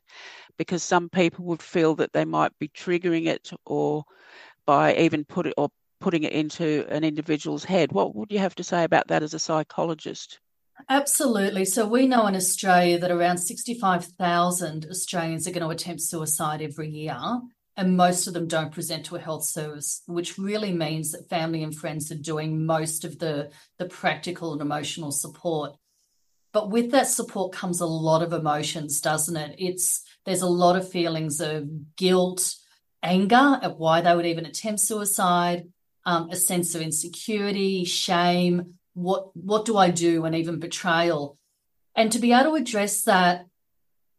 because 0.58 0.82
some 0.82 1.08
people 1.10 1.46
would 1.46 1.62
feel 1.62 1.94
that 1.96 2.14
they 2.14 2.26
might 2.26 2.58
be 2.58 2.68
triggering 2.70 3.28
it 3.28 3.52
or 3.66 4.04
by 4.66 4.96
even 4.96 5.24
put 5.24 5.46
it 5.46 5.54
or 5.56 5.70
putting 6.00 6.24
it 6.24 6.34
into 6.34 6.86
an 6.90 7.04
individual's 7.04 7.64
head. 7.64 7.92
What 7.92 8.16
would 8.16 8.32
you 8.32 8.40
have 8.40 8.56
to 8.56 8.64
say 8.64 8.84
about 8.84 9.08
that 9.10 9.22
as 9.22 9.36
a 9.36 9.40
psychologist? 9.40 10.40
Absolutely. 10.90 11.64
So 11.66 11.88
we 11.88 12.08
know 12.08 12.26
in 12.28 12.36
Australia 12.36 13.00
that 13.00 13.12
around 13.12 13.38
65,000 13.38 14.88
Australians 14.90 15.48
are 15.48 15.52
going 15.52 15.64
to 15.64 15.70
attempt 15.70 16.02
suicide 16.02 16.62
every 16.62 16.90
year 16.90 17.18
and 17.78 17.98
most 17.98 18.28
of 18.28 18.34
them 18.34 18.48
don't 18.48 18.72
present 18.72 19.06
to 19.06 19.16
a 19.16 19.22
health 19.22 19.44
service, 19.44 20.02
which 20.06 20.38
really 20.38 20.72
means 20.72 21.12
that 21.12 21.30
family 21.30 21.62
and 21.62 21.76
friends 21.76 22.12
are 22.12 22.16
doing 22.16 22.66
most 22.66 23.04
of 23.04 23.20
the, 23.20 23.52
the 23.78 23.86
practical 23.86 24.54
and 24.54 24.62
emotional 24.62 25.12
support. 25.12 25.76
But 26.54 26.70
with 26.70 26.92
that 26.92 27.08
support 27.08 27.52
comes 27.52 27.82
a 27.82 27.86
lot 27.86 28.24
of 28.24 28.32
emotions, 28.32 29.02
doesn't 29.02 29.36
it? 29.36 29.56
It's 29.58 30.04
there's 30.26 30.42
a 30.42 30.48
lot 30.48 30.78
of 30.78 30.90
feelings 30.90 31.42
of 31.42 31.98
guilt, 31.98 32.56
anger 33.04 33.60
at 33.62 33.78
why 33.78 34.00
they 34.00 34.16
would 34.16 34.26
even 34.26 34.46
attempt 34.46 34.80
suicide, 34.80 35.68
um, 36.06 36.30
a 36.30 36.38
sense 36.38 36.74
of 36.74 36.82
insecurity, 36.82 37.84
shame. 37.84 38.76
What 38.94 39.36
what 39.36 39.66
do 39.66 39.76
I 39.78 39.90
do, 39.90 40.24
and 40.24 40.34
even 40.34 40.60
betrayal. 40.60 41.38
And 41.94 42.10
to 42.14 42.20
be 42.20 42.32
able 42.32 42.52
to 42.52 42.56
address 42.56 43.04
that 43.04 43.48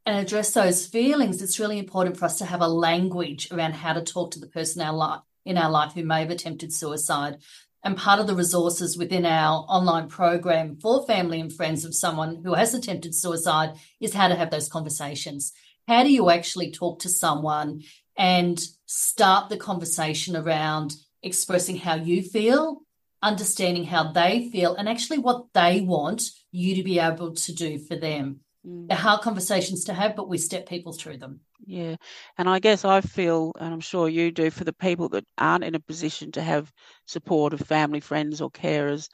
and 0.06 0.16
address 0.16 0.52
those 0.52 0.86
feelings, 0.86 1.42
it's 1.42 1.58
really 1.58 1.80
important 1.80 2.16
for 2.16 2.26
us 2.26 2.38
to 2.38 2.44
have 2.44 2.60
a 2.60 2.68
language 2.68 3.48
around 3.50 3.74
how 3.74 3.92
to 3.92 4.02
talk 4.02 4.30
to 4.30 4.38
the 4.38 4.46
person 4.46 4.80
in 4.80 4.86
our 4.86 4.94
life, 4.94 5.20
in 5.44 5.58
our 5.58 5.68
life 5.68 5.92
who 5.94 6.04
may 6.04 6.20
have 6.20 6.30
attempted 6.30 6.72
suicide. 6.72 7.38
And 7.82 7.96
part 7.96 8.20
of 8.20 8.28
the 8.28 8.34
resources 8.34 8.96
within 8.96 9.26
our 9.26 9.66
online 9.68 10.08
program 10.08 10.78
for 10.80 11.04
family 11.06 11.40
and 11.40 11.52
friends 11.52 11.84
of 11.84 11.94
someone 11.94 12.40
who 12.44 12.54
has 12.54 12.72
attempted 12.72 13.16
suicide 13.16 13.74
is 14.00 14.14
how 14.14 14.28
to 14.28 14.36
have 14.36 14.50
those 14.50 14.68
conversations. 14.68 15.52
How 15.88 16.04
do 16.04 16.12
you 16.12 16.30
actually 16.30 16.70
talk 16.70 17.00
to 17.00 17.08
someone 17.08 17.82
and 18.16 18.60
start 18.86 19.48
the 19.48 19.56
conversation 19.56 20.36
around 20.36 20.94
expressing 21.22 21.76
how 21.76 21.96
you 21.96 22.22
feel, 22.22 22.82
understanding 23.22 23.84
how 23.84 24.12
they 24.12 24.50
feel, 24.50 24.76
and 24.76 24.88
actually 24.88 25.18
what 25.18 25.52
they 25.52 25.80
want 25.80 26.30
you 26.52 26.76
to 26.76 26.84
be 26.84 27.00
able 27.00 27.34
to 27.34 27.52
do 27.52 27.78
for 27.78 27.96
them? 27.96 28.40
Mm. 28.66 28.88
They're 28.88 28.96
hard 28.96 29.20
conversations 29.20 29.84
to 29.84 29.94
have, 29.94 30.16
but 30.16 30.28
we 30.28 30.38
step 30.38 30.68
people 30.68 30.92
through 30.92 31.18
them. 31.18 31.40
Yeah. 31.64 31.96
And 32.36 32.48
I 32.48 32.58
guess 32.58 32.84
I 32.84 33.00
feel, 33.00 33.52
and 33.58 33.72
I'm 33.72 33.80
sure 33.80 34.08
you 34.08 34.30
do, 34.30 34.50
for 34.50 34.64
the 34.64 34.72
people 34.72 35.08
that 35.10 35.24
aren't 35.38 35.64
in 35.64 35.74
a 35.74 35.80
position 35.80 36.32
to 36.32 36.42
have 36.42 36.72
support 37.06 37.52
of 37.52 37.60
family, 37.60 38.00
friends, 38.00 38.40
or 38.40 38.50
carers. 38.50 39.08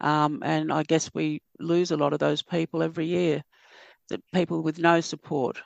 Um, 0.00 0.42
and 0.44 0.72
I 0.72 0.82
guess 0.82 1.12
we 1.14 1.42
lose 1.58 1.90
a 1.90 1.96
lot 1.96 2.12
of 2.12 2.18
those 2.18 2.42
people 2.42 2.82
every 2.82 3.06
year, 3.06 3.42
that 4.10 4.20
people 4.32 4.62
with 4.62 4.78
no 4.78 5.00
support. 5.00 5.58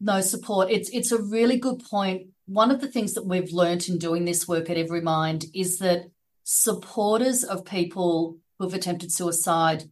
No 0.00 0.20
support. 0.20 0.70
It's 0.70 0.88
it's 0.90 1.10
a 1.10 1.20
really 1.20 1.58
good 1.58 1.80
point. 1.80 2.28
One 2.46 2.70
of 2.70 2.80
the 2.80 2.86
things 2.88 3.14
that 3.14 3.26
we've 3.26 3.52
learnt 3.52 3.88
in 3.88 3.98
doing 3.98 4.24
this 4.24 4.46
work 4.46 4.70
at 4.70 4.76
Everymind 4.76 5.46
is 5.54 5.78
that 5.80 6.10
supporters 6.44 7.42
of 7.44 7.64
people 7.64 8.38
who 8.58 8.64
have 8.64 8.74
attempted 8.74 9.12
suicide 9.12 9.90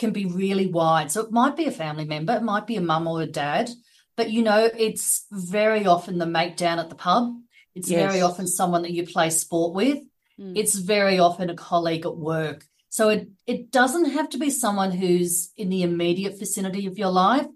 can 0.00 0.12
be 0.12 0.24
really 0.24 0.66
wide. 0.66 1.12
So 1.12 1.20
it 1.20 1.30
might 1.30 1.56
be 1.56 1.66
a 1.66 1.70
family 1.70 2.06
member, 2.06 2.34
it 2.34 2.42
might 2.42 2.66
be 2.66 2.76
a 2.76 2.80
mum 2.80 3.06
or 3.06 3.20
a 3.22 3.26
dad, 3.26 3.70
but 4.16 4.30
you 4.30 4.42
know, 4.42 4.68
it's 4.76 5.26
very 5.30 5.86
often 5.86 6.18
the 6.18 6.26
mate 6.26 6.56
down 6.56 6.78
at 6.80 6.88
the 6.88 6.96
pub. 6.96 7.34
It's 7.74 7.90
yes. 7.90 8.10
very 8.10 8.22
often 8.22 8.48
someone 8.48 8.82
that 8.82 8.92
you 8.92 9.06
play 9.06 9.30
sport 9.30 9.74
with. 9.74 9.98
Mm. 10.40 10.56
It's 10.56 10.74
very 10.74 11.18
often 11.18 11.50
a 11.50 11.54
colleague 11.54 12.06
at 12.06 12.16
work. 12.16 12.64
So 12.88 13.10
it 13.10 13.28
it 13.46 13.70
doesn't 13.70 14.10
have 14.16 14.30
to 14.30 14.38
be 14.38 14.50
someone 14.50 14.90
who's 14.90 15.52
in 15.56 15.68
the 15.68 15.82
immediate 15.82 16.38
vicinity 16.38 16.86
of 16.86 16.98
your 16.98 17.10
life, 17.10 17.46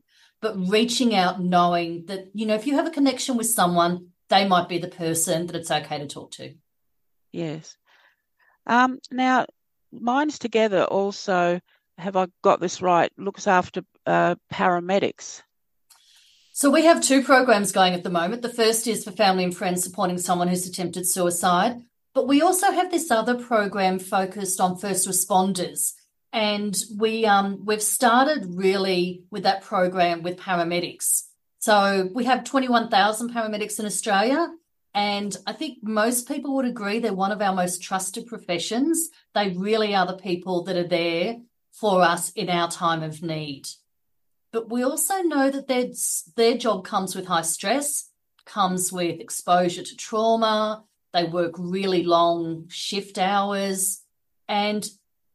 but 0.41 0.55
reaching 0.69 1.15
out 1.15 1.43
knowing 1.43 2.05
that, 2.07 2.29
you 2.35 2.47
know, 2.47 2.55
if 2.55 2.67
you 2.67 2.77
have 2.77 2.87
a 2.87 2.97
connection 2.99 3.37
with 3.37 3.49
someone, 3.49 4.09
they 4.29 4.47
might 4.47 4.69
be 4.69 4.79
the 4.79 4.89
person 5.05 5.47
that 5.47 5.57
it's 5.57 5.71
okay 5.71 5.99
to 5.99 6.07
talk 6.07 6.31
to. 6.33 6.55
Yes. 7.33 7.77
Um, 8.67 8.99
now, 9.11 9.47
Minds 9.91 10.39
Together 10.39 10.85
also 10.85 11.61
have 11.99 12.17
I 12.17 12.27
got 12.43 12.61
this 12.61 12.83
right, 12.83 13.13
looks 13.17 13.47
after 13.47 13.83
uh, 14.07 14.35
paramedics. 14.53 15.43
So 16.53 16.71
we 16.71 16.85
have 16.85 17.01
two 17.01 17.23
programs 17.23 17.73
going 17.73 17.95
at 17.95 18.05
the 18.05 18.11
moment. 18.11 18.43
The 18.43 18.49
first 18.49 18.87
is 18.87 19.05
for 19.05 19.11
family 19.11 19.43
and 19.43 19.57
friends 19.57 19.83
supporting 19.83 20.19
someone 20.19 20.47
who's 20.47 20.69
attempted 20.69 21.07
suicide, 21.07 21.83
but 22.15 22.29
we 22.29 22.43
also 22.43 22.71
have 22.71 22.91
this 22.91 23.11
other 23.11 23.35
program 23.35 23.99
focused 23.99 24.61
on 24.61 24.79
first 24.79 25.09
responders. 25.09 25.95
And 26.33 26.77
we 26.97 27.27
um, 27.27 27.65
we've 27.65 27.83
started 27.83 28.55
really 28.55 29.25
with 29.31 29.45
that 29.45 29.63
program 29.63 30.23
with 30.23 30.39
paramedics. 30.39 31.23
So 31.59 32.09
we 32.13 32.25
have 32.25 32.45
21,000 32.45 33.33
paramedics 33.33 33.81
in 33.81 33.87
Australia. 33.87 34.49
And 34.95 35.37
I 35.47 35.53
think 35.53 35.79
most 35.83 36.29
people 36.29 36.55
would 36.55 36.67
agree 36.67 36.99
they're 37.01 37.15
one 37.15 37.33
of 37.33 37.43
our 37.43 37.55
most 37.55 37.83
trusted 37.83 38.27
professions. 38.27 39.11
They 39.35 39.51
really 39.51 39.95
are 39.95 40.07
the 40.07 40.17
people 40.17 40.63
that 40.65 40.77
are 40.77 40.87
there 40.87 41.39
for 41.75 42.03
us 42.03 42.31
in 42.31 42.49
our 42.49 42.71
time 42.71 43.03
of 43.03 43.23
need. 43.23 43.67
But 44.53 44.71
we 44.71 44.85
also 44.85 45.23
know 45.23 45.51
that 45.51 45.67
their, 45.67 45.89
their 46.37 46.57
job 46.57 46.85
comes 46.85 47.17
with 47.17 47.27
high 47.27 47.43
stress, 47.43 48.11
comes 48.47 48.93
with 48.93 49.21
exposure 49.21 49.83
to 49.83 49.97
trauma. 49.97 50.85
They 51.13 51.25
work 51.25 51.55
really 51.59 52.05
long 52.05 52.69
shift 52.69 53.19
hours. 53.19 54.03
And 54.49 54.89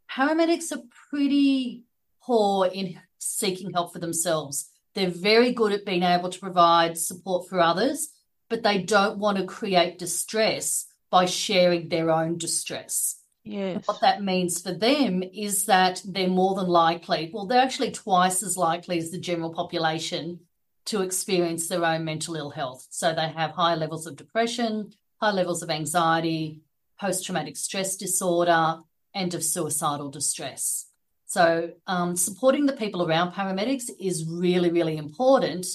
paramedics 0.09 0.71
are 0.71 0.83
pretty 1.09 1.83
poor 2.21 2.67
in 2.67 2.99
seeking 3.17 3.73
help 3.73 3.91
for 3.91 3.99
themselves. 3.99 4.69
They're 4.95 5.09
very 5.09 5.51
good 5.51 5.73
at 5.73 5.85
being 5.85 6.03
able 6.03 6.29
to 6.29 6.39
provide 6.39 6.97
support 6.97 7.49
for 7.49 7.59
others, 7.59 8.09
but 8.49 8.63
they 8.63 8.77
don't 8.79 9.19
want 9.19 9.37
to 9.37 9.45
create 9.45 9.99
distress 9.99 10.85
by 11.09 11.25
sharing 11.25 11.89
their 11.89 12.09
own 12.09 12.37
distress. 12.37 13.19
Yes. 13.49 13.87
What 13.87 14.01
that 14.01 14.21
means 14.23 14.61
for 14.61 14.71
them 14.71 15.23
is 15.23 15.65
that 15.65 16.03
they're 16.05 16.27
more 16.27 16.53
than 16.53 16.67
likely, 16.67 17.31
well, 17.33 17.47
they're 17.47 17.61
actually 17.61 17.89
twice 17.89 18.43
as 18.43 18.55
likely 18.55 18.99
as 18.99 19.09
the 19.09 19.17
general 19.17 19.51
population 19.51 20.41
to 20.85 21.01
experience 21.01 21.67
their 21.67 21.83
own 21.83 22.05
mental 22.05 22.35
ill 22.35 22.51
health. 22.51 22.85
So 22.91 23.11
they 23.11 23.27
have 23.29 23.51
high 23.51 23.73
levels 23.73 24.05
of 24.05 24.17
depression, 24.17 24.91
high 25.19 25.31
levels 25.31 25.63
of 25.63 25.71
anxiety, 25.71 26.61
post 27.01 27.25
traumatic 27.25 27.57
stress 27.57 27.95
disorder, 27.95 28.77
and 29.15 29.33
of 29.33 29.43
suicidal 29.43 30.11
distress. 30.11 30.85
So, 31.25 31.71
um, 31.87 32.15
supporting 32.15 32.67
the 32.67 32.73
people 32.73 33.03
around 33.03 33.33
paramedics 33.33 33.89
is 33.99 34.27
really, 34.27 34.69
really 34.69 34.97
important 34.97 35.65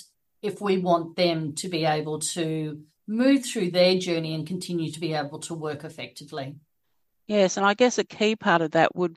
if 0.43 0.61
we 0.61 0.79
want 0.79 1.17
them 1.17 1.55
to 1.57 1.69
be 1.69 1.85
able 1.85 2.21
to 2.21 2.83
move 3.09 3.45
through 3.45 3.73
their 3.73 3.99
journey 3.99 4.35
and 4.35 4.47
continue 4.47 4.93
to 4.93 5.01
be 5.01 5.15
able 5.15 5.41
to 5.41 5.55
work 5.55 5.83
effectively. 5.83 6.55
Yes, 7.27 7.57
and 7.57 7.65
I 7.65 7.75
guess 7.75 7.99
a 7.99 8.05
key 8.05 8.37
part 8.37 8.63
of 8.63 8.73
that 8.73 8.95
would 8.95 9.17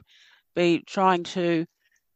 be 0.56 0.84
trying 0.86 1.24
to 1.24 1.66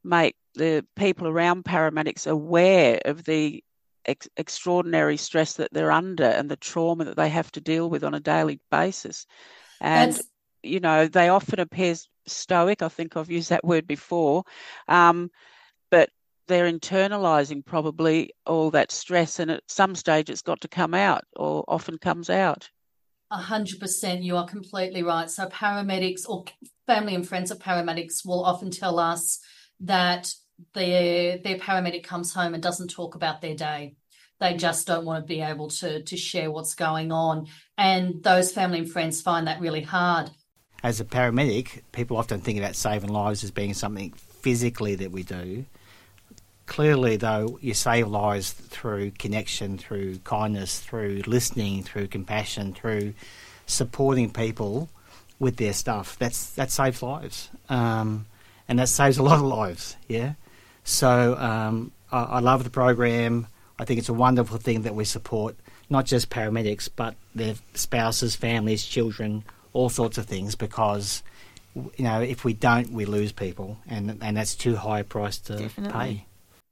make 0.03 0.35
the 0.55 0.85
people 0.95 1.27
around 1.27 1.65
paramedics 1.65 2.27
aware 2.27 2.99
of 3.05 3.23
the 3.23 3.63
ex- 4.05 4.29
extraordinary 4.37 5.17
stress 5.17 5.53
that 5.53 5.69
they're 5.71 5.91
under 5.91 6.25
and 6.25 6.49
the 6.49 6.55
trauma 6.55 7.05
that 7.05 7.17
they 7.17 7.29
have 7.29 7.51
to 7.51 7.61
deal 7.61 7.89
with 7.89 8.03
on 8.03 8.13
a 8.13 8.19
daily 8.19 8.59
basis. 8.69 9.25
And, 9.79 10.13
That's... 10.13 10.27
you 10.63 10.79
know, 10.79 11.07
they 11.07 11.29
often 11.29 11.59
appear 11.59 11.95
stoic. 12.27 12.81
I 12.81 12.89
think 12.89 13.15
I've 13.15 13.31
used 13.31 13.49
that 13.49 13.65
word 13.65 13.87
before. 13.87 14.43
Um, 14.87 15.29
but 15.89 16.09
they're 16.47 16.71
internalizing 16.71 17.65
probably 17.65 18.33
all 18.45 18.71
that 18.71 18.91
stress, 18.91 19.39
and 19.39 19.51
at 19.51 19.63
some 19.67 19.95
stage 19.95 20.29
it's 20.29 20.41
got 20.41 20.61
to 20.61 20.67
come 20.67 20.93
out 20.93 21.23
or 21.35 21.63
often 21.67 21.97
comes 21.97 22.29
out. 22.29 22.69
100% 23.31 24.23
you 24.23 24.35
are 24.35 24.47
completely 24.47 25.03
right. 25.03 25.29
So, 25.29 25.47
paramedics 25.47 26.27
or 26.27 26.45
family 26.85 27.15
and 27.15 27.27
friends 27.27 27.51
of 27.51 27.59
paramedics 27.59 28.25
will 28.25 28.43
often 28.43 28.71
tell 28.71 28.99
us 28.99 29.39
that 29.79 30.33
their, 30.73 31.37
their 31.37 31.57
paramedic 31.57 32.03
comes 32.03 32.33
home 32.33 32.53
and 32.53 32.61
doesn't 32.61 32.89
talk 32.89 33.15
about 33.15 33.41
their 33.41 33.55
day. 33.55 33.95
They 34.39 34.55
just 34.55 34.87
don't 34.87 35.05
want 35.05 35.23
to 35.23 35.27
be 35.27 35.41
able 35.41 35.69
to, 35.69 36.01
to 36.03 36.17
share 36.17 36.51
what's 36.51 36.75
going 36.75 37.11
on. 37.11 37.47
And 37.77 38.23
those 38.23 38.51
family 38.51 38.79
and 38.79 38.91
friends 38.91 39.21
find 39.21 39.47
that 39.47 39.61
really 39.61 39.83
hard. 39.83 40.31
As 40.83 40.99
a 40.99 41.05
paramedic, 41.05 41.83
people 41.91 42.17
often 42.17 42.41
think 42.41 42.57
about 42.57 42.75
saving 42.75 43.11
lives 43.11 43.43
as 43.43 43.51
being 43.51 43.75
something 43.75 44.13
physically 44.13 44.95
that 44.95 45.11
we 45.11 45.21
do 45.21 45.65
Clearly, 46.71 47.17
though, 47.17 47.59
you 47.61 47.73
save 47.73 48.07
lives 48.07 48.53
through 48.53 49.11
connection, 49.19 49.77
through 49.77 50.19
kindness, 50.19 50.79
through 50.79 51.23
listening, 51.27 51.83
through 51.83 52.07
compassion, 52.07 52.73
through 52.73 53.13
supporting 53.65 54.31
people 54.31 54.87
with 55.37 55.57
their 55.57 55.73
stuff. 55.73 56.17
That's 56.17 56.51
that 56.51 56.71
saves 56.71 57.03
lives, 57.03 57.49
um, 57.67 58.25
and 58.69 58.79
that 58.79 58.87
saves 58.87 59.17
a 59.17 59.23
lot 59.23 59.39
of 59.39 59.41
lives. 59.41 59.97
Yeah. 60.07 60.35
So 60.85 61.35
um, 61.35 61.91
I, 62.09 62.23
I 62.23 62.39
love 62.39 62.63
the 62.63 62.69
program. 62.69 63.47
I 63.77 63.83
think 63.83 63.99
it's 63.99 64.07
a 64.07 64.13
wonderful 64.13 64.57
thing 64.57 64.83
that 64.83 64.95
we 64.95 65.03
support 65.03 65.57
not 65.89 66.05
just 66.05 66.29
paramedics, 66.29 66.87
but 66.95 67.15
their 67.35 67.55
spouses, 67.73 68.37
families, 68.37 68.85
children, 68.85 69.43
all 69.73 69.89
sorts 69.89 70.17
of 70.17 70.25
things 70.25 70.55
because 70.55 71.21
you 71.75 72.05
know 72.05 72.21
if 72.21 72.45
we 72.45 72.53
don't 72.53 72.93
we 72.93 73.03
lose 73.03 73.33
people 73.33 73.77
and 73.89 74.17
and 74.21 74.37
that's 74.37 74.55
too 74.55 74.77
high 74.77 74.99
a 74.99 75.03
price 75.03 75.37
to 75.37 75.57
Definitely. 75.57 75.91
pay 75.91 76.25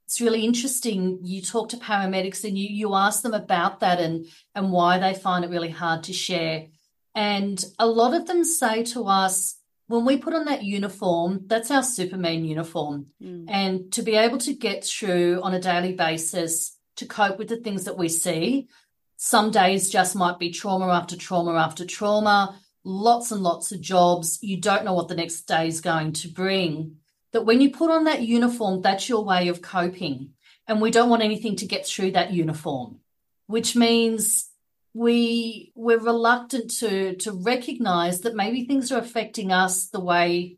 it's 0.09 0.19
really 0.19 0.43
interesting 0.43 1.19
you 1.21 1.39
talk 1.39 1.69
to 1.69 1.77
paramedics 1.77 2.43
and 2.43 2.57
you 2.57 2.67
you 2.67 2.95
ask 2.95 3.21
them 3.21 3.35
about 3.35 3.81
that 3.81 3.99
and 3.99 4.25
and 4.55 4.71
why 4.71 4.97
they 4.97 5.13
find 5.13 5.45
it 5.45 5.51
really 5.51 5.69
hard 5.69 6.03
to 6.03 6.13
share 6.13 6.65
and 7.13 7.63
a 7.77 7.85
lot 7.85 8.15
of 8.15 8.25
them 8.25 8.43
say 8.43 8.83
to 8.83 9.05
us 9.05 9.57
when 9.85 10.05
we 10.05 10.17
put 10.17 10.33
on 10.33 10.45
that 10.45 10.63
uniform 10.63 11.41
that's 11.45 11.69
our 11.69 11.83
superman 11.83 12.43
uniform 12.43 13.05
mm. 13.21 13.45
and 13.47 13.93
to 13.93 14.01
be 14.01 14.15
able 14.15 14.39
to 14.39 14.53
get 14.53 14.83
through 14.83 15.39
on 15.43 15.53
a 15.53 15.61
daily 15.61 15.93
basis 15.93 16.75
to 16.95 17.05
cope 17.05 17.37
with 17.37 17.47
the 17.47 17.57
things 17.57 17.83
that 17.83 17.97
we 17.97 18.09
see 18.09 18.67
some 19.15 19.51
days 19.51 19.91
just 19.91 20.15
might 20.15 20.39
be 20.39 20.49
trauma 20.49 20.87
after 20.87 21.15
trauma 21.15 21.53
after 21.53 21.85
trauma 21.85 22.59
lots 22.83 23.31
and 23.31 23.41
lots 23.41 23.71
of 23.71 23.81
jobs. 23.81 24.39
You 24.41 24.59
don't 24.59 24.85
know 24.85 24.93
what 24.93 25.07
the 25.07 25.15
next 25.15 25.41
day 25.41 25.67
is 25.67 25.81
going 25.81 26.13
to 26.13 26.27
bring. 26.27 26.97
That 27.31 27.45
when 27.45 27.61
you 27.61 27.71
put 27.71 27.91
on 27.91 28.05
that 28.05 28.21
uniform, 28.21 28.81
that's 28.81 29.07
your 29.07 29.23
way 29.23 29.49
of 29.49 29.61
coping. 29.61 30.31
And 30.67 30.81
we 30.81 30.91
don't 30.91 31.09
want 31.09 31.23
anything 31.23 31.55
to 31.57 31.65
get 31.65 31.85
through 31.85 32.11
that 32.11 32.31
uniform, 32.31 32.99
which 33.47 33.75
means 33.75 34.49
we 34.93 35.71
we're 35.75 35.99
reluctant 35.99 36.71
to 36.79 37.15
to 37.17 37.31
recognize 37.31 38.21
that 38.21 38.35
maybe 38.35 38.65
things 38.65 38.91
are 38.91 38.99
affecting 38.99 39.51
us 39.51 39.87
the 39.87 39.99
way 39.99 40.57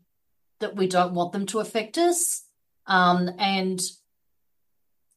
that 0.60 0.76
we 0.76 0.86
don't 0.86 1.14
want 1.14 1.32
them 1.32 1.46
to 1.46 1.60
affect 1.60 1.98
us. 1.98 2.44
Um, 2.86 3.30
and 3.38 3.80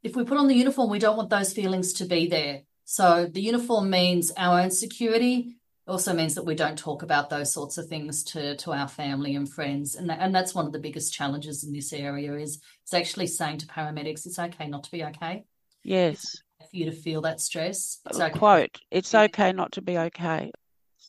if 0.03 0.15
we 0.15 0.23
put 0.23 0.37
on 0.37 0.47
the 0.47 0.55
uniform, 0.55 0.89
we 0.89 0.99
don't 0.99 1.17
want 1.17 1.29
those 1.29 1.53
feelings 1.53 1.93
to 1.93 2.05
be 2.05 2.27
there. 2.27 2.61
So 2.83 3.25
the 3.31 3.41
uniform 3.41 3.89
means 3.89 4.31
our 4.37 4.61
own 4.61 4.71
security, 4.71 5.57
also 5.87 6.13
means 6.13 6.33
that 6.35 6.45
we 6.45 6.55
don't 6.55 6.77
talk 6.77 7.03
about 7.03 7.29
those 7.29 7.53
sorts 7.53 7.77
of 7.77 7.87
things 7.87 8.23
to 8.23 8.55
to 8.57 8.71
our 8.71 8.87
family 8.87 9.35
and 9.35 9.51
friends. 9.51 9.95
And 9.95 10.09
that, 10.09 10.19
and 10.19 10.33
that's 10.33 10.55
one 10.55 10.65
of 10.65 10.71
the 10.71 10.79
biggest 10.79 11.13
challenges 11.13 11.63
in 11.63 11.73
this 11.73 11.93
area 11.93 12.33
is 12.33 12.59
it's 12.83 12.93
actually 12.93 13.27
saying 13.27 13.59
to 13.59 13.67
paramedics 13.67 14.25
it's 14.25 14.39
okay 14.39 14.67
not 14.67 14.83
to 14.85 14.91
be 14.91 15.03
okay. 15.03 15.45
Yes. 15.83 16.41
For 16.59 16.67
you 16.71 16.85
to 16.85 16.91
feel 16.91 17.21
that 17.21 17.39
stress. 17.39 17.99
It's 18.09 18.19
okay. 18.19 18.37
quote 18.37 18.79
it's 18.89 19.13
okay 19.13 19.51
not 19.51 19.73
to 19.73 19.81
be 19.81 19.97
okay. 19.97 20.51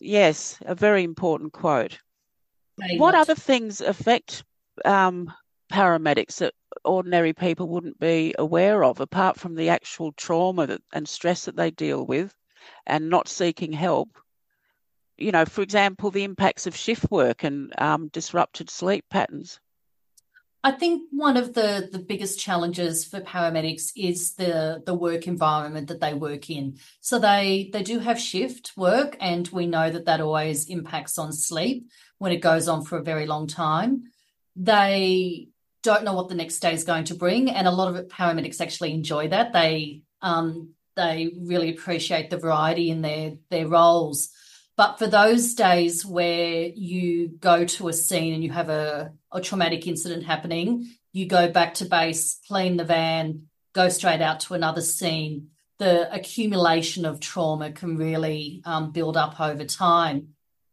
Yes 0.00 0.58
a 0.66 0.74
very 0.74 1.04
important 1.04 1.52
quote. 1.52 1.98
Okay, 2.82 2.98
what 2.98 3.14
other 3.14 3.34
things 3.34 3.80
affect 3.80 4.44
um, 4.84 5.32
paramedics 5.72 6.36
that 6.36 6.52
ordinary 6.84 7.32
people 7.32 7.68
wouldn't 7.68 7.98
be 7.98 8.34
aware 8.38 8.84
of 8.84 9.00
apart 9.00 9.40
from 9.40 9.54
the 9.54 9.70
actual 9.70 10.12
trauma 10.12 10.66
that, 10.66 10.82
and 10.92 11.08
stress 11.08 11.46
that 11.46 11.56
they 11.56 11.70
deal 11.70 12.04
with 12.04 12.36
and 12.86 13.08
not 13.08 13.28
seeking 13.28 13.72
help 13.72 14.18
you 15.18 15.32
know, 15.32 15.44
for 15.44 15.62
example, 15.62 16.10
the 16.10 16.24
impacts 16.24 16.66
of 16.66 16.76
shift 16.76 17.10
work 17.10 17.44
and 17.44 17.72
um, 17.78 18.08
disrupted 18.08 18.70
sleep 18.70 19.04
patterns? 19.10 19.60
I 20.64 20.72
think 20.72 21.02
one 21.12 21.36
of 21.36 21.54
the, 21.54 21.88
the 21.92 22.00
biggest 22.00 22.40
challenges 22.40 23.04
for 23.04 23.20
paramedics 23.20 23.92
is 23.94 24.34
the, 24.34 24.82
the 24.84 24.94
work 24.94 25.28
environment 25.28 25.86
that 25.88 26.00
they 26.00 26.12
work 26.12 26.50
in. 26.50 26.78
So 27.00 27.20
they, 27.20 27.70
they 27.72 27.84
do 27.84 28.00
have 28.00 28.18
shift 28.18 28.72
work, 28.76 29.16
and 29.20 29.46
we 29.48 29.66
know 29.66 29.90
that 29.90 30.06
that 30.06 30.20
always 30.20 30.66
impacts 30.66 31.18
on 31.18 31.32
sleep 31.32 31.88
when 32.18 32.32
it 32.32 32.38
goes 32.38 32.66
on 32.66 32.84
for 32.84 32.98
a 32.98 33.04
very 33.04 33.26
long 33.26 33.46
time. 33.46 34.04
They 34.56 35.50
don't 35.82 36.02
know 36.02 36.14
what 36.14 36.28
the 36.28 36.34
next 36.34 36.58
day 36.58 36.74
is 36.74 36.82
going 36.82 37.04
to 37.04 37.14
bring, 37.14 37.48
and 37.48 37.68
a 37.68 37.70
lot 37.70 37.94
of 37.94 38.08
paramedics 38.08 38.60
actually 38.60 38.92
enjoy 38.92 39.28
that. 39.28 39.52
They 39.52 40.02
um, 40.20 40.70
they 40.96 41.32
really 41.38 41.70
appreciate 41.70 42.28
the 42.30 42.38
variety 42.38 42.90
in 42.90 43.02
their 43.02 43.34
their 43.50 43.68
roles. 43.68 44.30
But 44.76 44.98
for 44.98 45.06
those 45.06 45.54
days 45.54 46.04
where 46.04 46.66
you 46.66 47.28
go 47.28 47.64
to 47.64 47.88
a 47.88 47.92
scene 47.92 48.34
and 48.34 48.44
you 48.44 48.50
have 48.50 48.68
a, 48.68 49.12
a 49.32 49.40
traumatic 49.40 49.86
incident 49.86 50.24
happening, 50.24 50.90
you 51.12 51.26
go 51.26 51.50
back 51.50 51.74
to 51.74 51.86
base, 51.86 52.38
clean 52.46 52.76
the 52.76 52.84
van, 52.84 53.46
go 53.72 53.88
straight 53.88 54.20
out 54.20 54.40
to 54.40 54.54
another 54.54 54.82
scene. 54.82 55.48
The 55.78 56.12
accumulation 56.14 57.06
of 57.06 57.20
trauma 57.20 57.72
can 57.72 57.96
really 57.96 58.62
um, 58.66 58.92
build 58.92 59.16
up 59.16 59.40
over 59.40 59.64
time. 59.64 60.28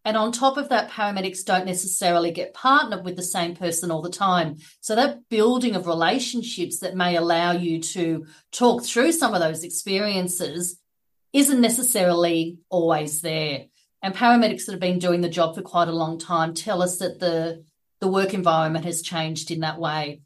And 0.05 0.17
on 0.17 0.33
top 0.33 0.57
of 0.57 0.67
that, 0.69 0.91
paramedics 0.91 1.45
don't 1.45 1.65
necessarily 1.65 2.31
get 2.31 2.53
partnered 2.53 3.05
with 3.05 3.15
the 3.15 3.23
same 3.23 3.55
person 3.55 3.89
all 3.89 4.01
the 4.01 4.09
time. 4.09 4.57
So 4.81 4.95
that 4.95 5.29
building 5.29 5.77
of 5.77 5.87
relationships 5.87 6.79
that 6.79 6.95
may 6.95 7.15
allow 7.15 7.53
you 7.53 7.79
to 7.79 8.25
talk 8.51 8.83
through 8.83 9.13
some 9.13 9.33
of 9.33 9.39
those 9.39 9.63
experiences 9.63 10.77
isn't 11.31 11.61
necessarily 11.61 12.57
always 12.69 13.21
there. 13.21 13.65
And 14.03 14.13
paramedics 14.13 14.65
that 14.65 14.73
have 14.73 14.81
been 14.81 14.99
doing 14.99 15.21
the 15.21 15.29
job 15.29 15.55
for 15.55 15.61
quite 15.61 15.87
a 15.87 15.93
long 15.93 16.19
time 16.19 16.53
tell 16.53 16.81
us 16.81 16.97
that 16.97 17.21
the, 17.21 17.63
the 18.01 18.07
work 18.09 18.33
environment 18.33 18.83
has 18.83 19.01
changed 19.01 19.49
in 19.49 19.61
that 19.61 19.79
way. 19.79 20.19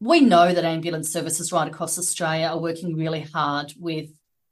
We 0.00 0.20
know 0.20 0.54
that 0.54 0.64
ambulance 0.64 1.12
services 1.12 1.52
right 1.52 1.68
across 1.68 1.98
Australia 1.98 2.46
are 2.46 2.58
working 2.58 2.96
really 2.96 3.20
hard 3.20 3.74
with 3.78 4.08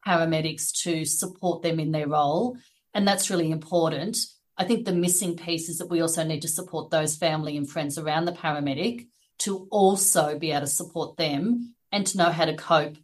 paramedics 0.07 0.73
to 0.83 1.07
support 1.07 1.63
them 1.63 1.81
in 1.81 1.91
their 1.91 2.07
role. 2.07 2.59
And 2.93 3.09
that's 3.09 3.31
really 3.31 3.51
important. 3.51 4.19
I 4.59 4.65
think 4.65 4.85
the 4.85 4.93
missing 4.93 5.37
piece 5.37 5.71
is 5.71 5.79
that 5.79 5.89
we 5.89 6.03
also 6.03 6.23
need 6.23 6.43
to 6.43 6.49
support 6.49 6.91
those 6.91 7.17
family 7.17 7.57
and 7.57 7.69
friends 7.69 7.97
around 7.97 8.27
the 8.27 8.33
paramedic 8.33 9.07
to 9.39 9.69
also 9.71 10.39
be 10.39 10.51
able 10.51 10.63
to 10.63 10.67
support 10.67 11.17
them 11.17 11.75
and 11.93 12.07
to 12.09 12.19
know 12.19 12.31
how 12.31 12.45
to 12.45 12.55
cope 12.55 12.99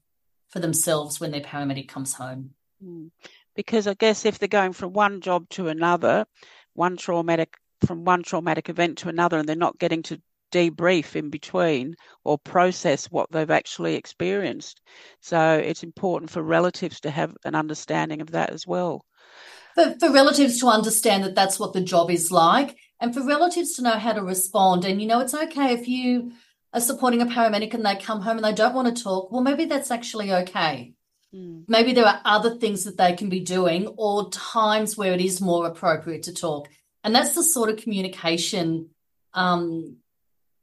for 0.50 0.60
themselves 0.60 1.18
when 1.18 1.30
their 1.30 1.40
paramedic 1.40 1.88
comes 1.88 2.12
home. 2.12 2.50
Mm 2.84 3.10
because 3.54 3.86
I 3.86 3.94
guess 3.94 4.24
if 4.24 4.38
they're 4.38 4.48
going 4.48 4.72
from 4.72 4.92
one 4.92 5.20
job 5.20 5.48
to 5.50 5.68
another, 5.68 6.26
one 6.74 6.96
traumatic 6.96 7.56
from 7.86 8.04
one 8.04 8.22
traumatic 8.22 8.68
event 8.68 8.98
to 8.98 9.08
another, 9.08 9.38
and 9.38 9.48
they're 9.48 9.56
not 9.56 9.78
getting 9.78 10.02
to 10.04 10.20
debrief 10.52 11.16
in 11.16 11.30
between 11.30 11.96
or 12.24 12.38
process 12.38 13.06
what 13.06 13.30
they've 13.32 13.50
actually 13.50 13.94
experienced. 13.94 14.80
So 15.20 15.54
it's 15.54 15.82
important 15.82 16.30
for 16.30 16.42
relatives 16.42 17.00
to 17.00 17.10
have 17.10 17.34
an 17.44 17.54
understanding 17.54 18.20
of 18.20 18.30
that 18.32 18.50
as 18.50 18.66
well. 18.66 19.04
For, 19.74 19.96
for 19.98 20.12
relatives 20.12 20.60
to 20.60 20.68
understand 20.68 21.24
that 21.24 21.34
that's 21.34 21.58
what 21.58 21.72
the 21.72 21.80
job 21.80 22.10
is 22.10 22.30
like, 22.30 22.76
and 23.00 23.14
for 23.14 23.26
relatives 23.26 23.74
to 23.74 23.82
know 23.82 23.98
how 23.98 24.12
to 24.12 24.22
respond. 24.22 24.84
And 24.84 25.00
you 25.00 25.08
know, 25.08 25.20
it's 25.20 25.34
okay 25.34 25.72
if 25.72 25.88
you 25.88 26.32
are 26.72 26.80
supporting 26.80 27.22
a 27.22 27.26
paramedic 27.26 27.74
and 27.74 27.84
they 27.84 27.96
come 27.96 28.20
home 28.20 28.36
and 28.36 28.44
they 28.44 28.52
don't 28.52 28.74
want 28.74 28.94
to 28.94 29.02
talk. 29.02 29.32
Well, 29.32 29.42
maybe 29.42 29.64
that's 29.64 29.90
actually 29.90 30.32
okay. 30.32 30.94
Mm. 31.34 31.64
Maybe 31.68 31.92
there 31.92 32.06
are 32.06 32.20
other 32.24 32.56
things 32.56 32.84
that 32.84 32.96
they 32.96 33.14
can 33.14 33.28
be 33.28 33.40
doing 33.40 33.86
or 33.96 34.30
times 34.30 34.96
where 34.96 35.12
it 35.12 35.20
is 35.20 35.40
more 35.40 35.66
appropriate 35.66 36.24
to 36.24 36.34
talk. 36.34 36.68
And 37.04 37.14
that's 37.14 37.34
the 37.34 37.42
sort 37.42 37.70
of 37.70 37.76
communication 37.78 38.90
um, 39.34 39.96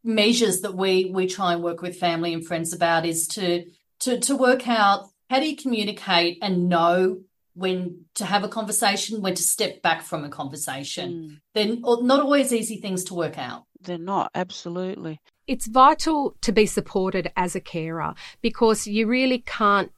measures 0.03 0.61
that 0.61 0.75
we 0.75 1.05
we 1.05 1.27
try 1.27 1.53
and 1.53 1.63
work 1.63 1.81
with 1.81 1.97
family 1.97 2.33
and 2.33 2.45
friends 2.45 2.73
about 2.73 3.05
is 3.05 3.27
to 3.27 3.65
to 3.99 4.19
to 4.19 4.35
work 4.35 4.67
out 4.67 5.07
how 5.29 5.39
do 5.39 5.49
you 5.49 5.57
communicate 5.57 6.37
and 6.41 6.69
know 6.69 7.19
when 7.59 8.05
to 8.15 8.25
have 8.25 8.43
a 8.43 8.47
conversation, 8.47 9.21
when 9.21 9.35
to 9.35 9.43
step 9.43 9.81
back 9.81 10.01
from 10.01 10.23
a 10.23 10.29
conversation. 10.29 11.11
Mm. 11.11 11.39
They're 11.53 12.01
not 12.01 12.21
always 12.21 12.53
easy 12.53 12.77
things 12.77 13.03
to 13.05 13.13
work 13.13 13.37
out. 13.37 13.65
They're 13.81 13.97
not, 13.97 14.31
absolutely. 14.33 15.19
It's 15.45 15.67
vital 15.67 16.35
to 16.41 16.51
be 16.53 16.65
supported 16.65 17.31
as 17.35 17.55
a 17.55 17.59
carer 17.59 18.13
because 18.41 18.87
you 18.87 19.07
really 19.07 19.39
can't 19.39 19.91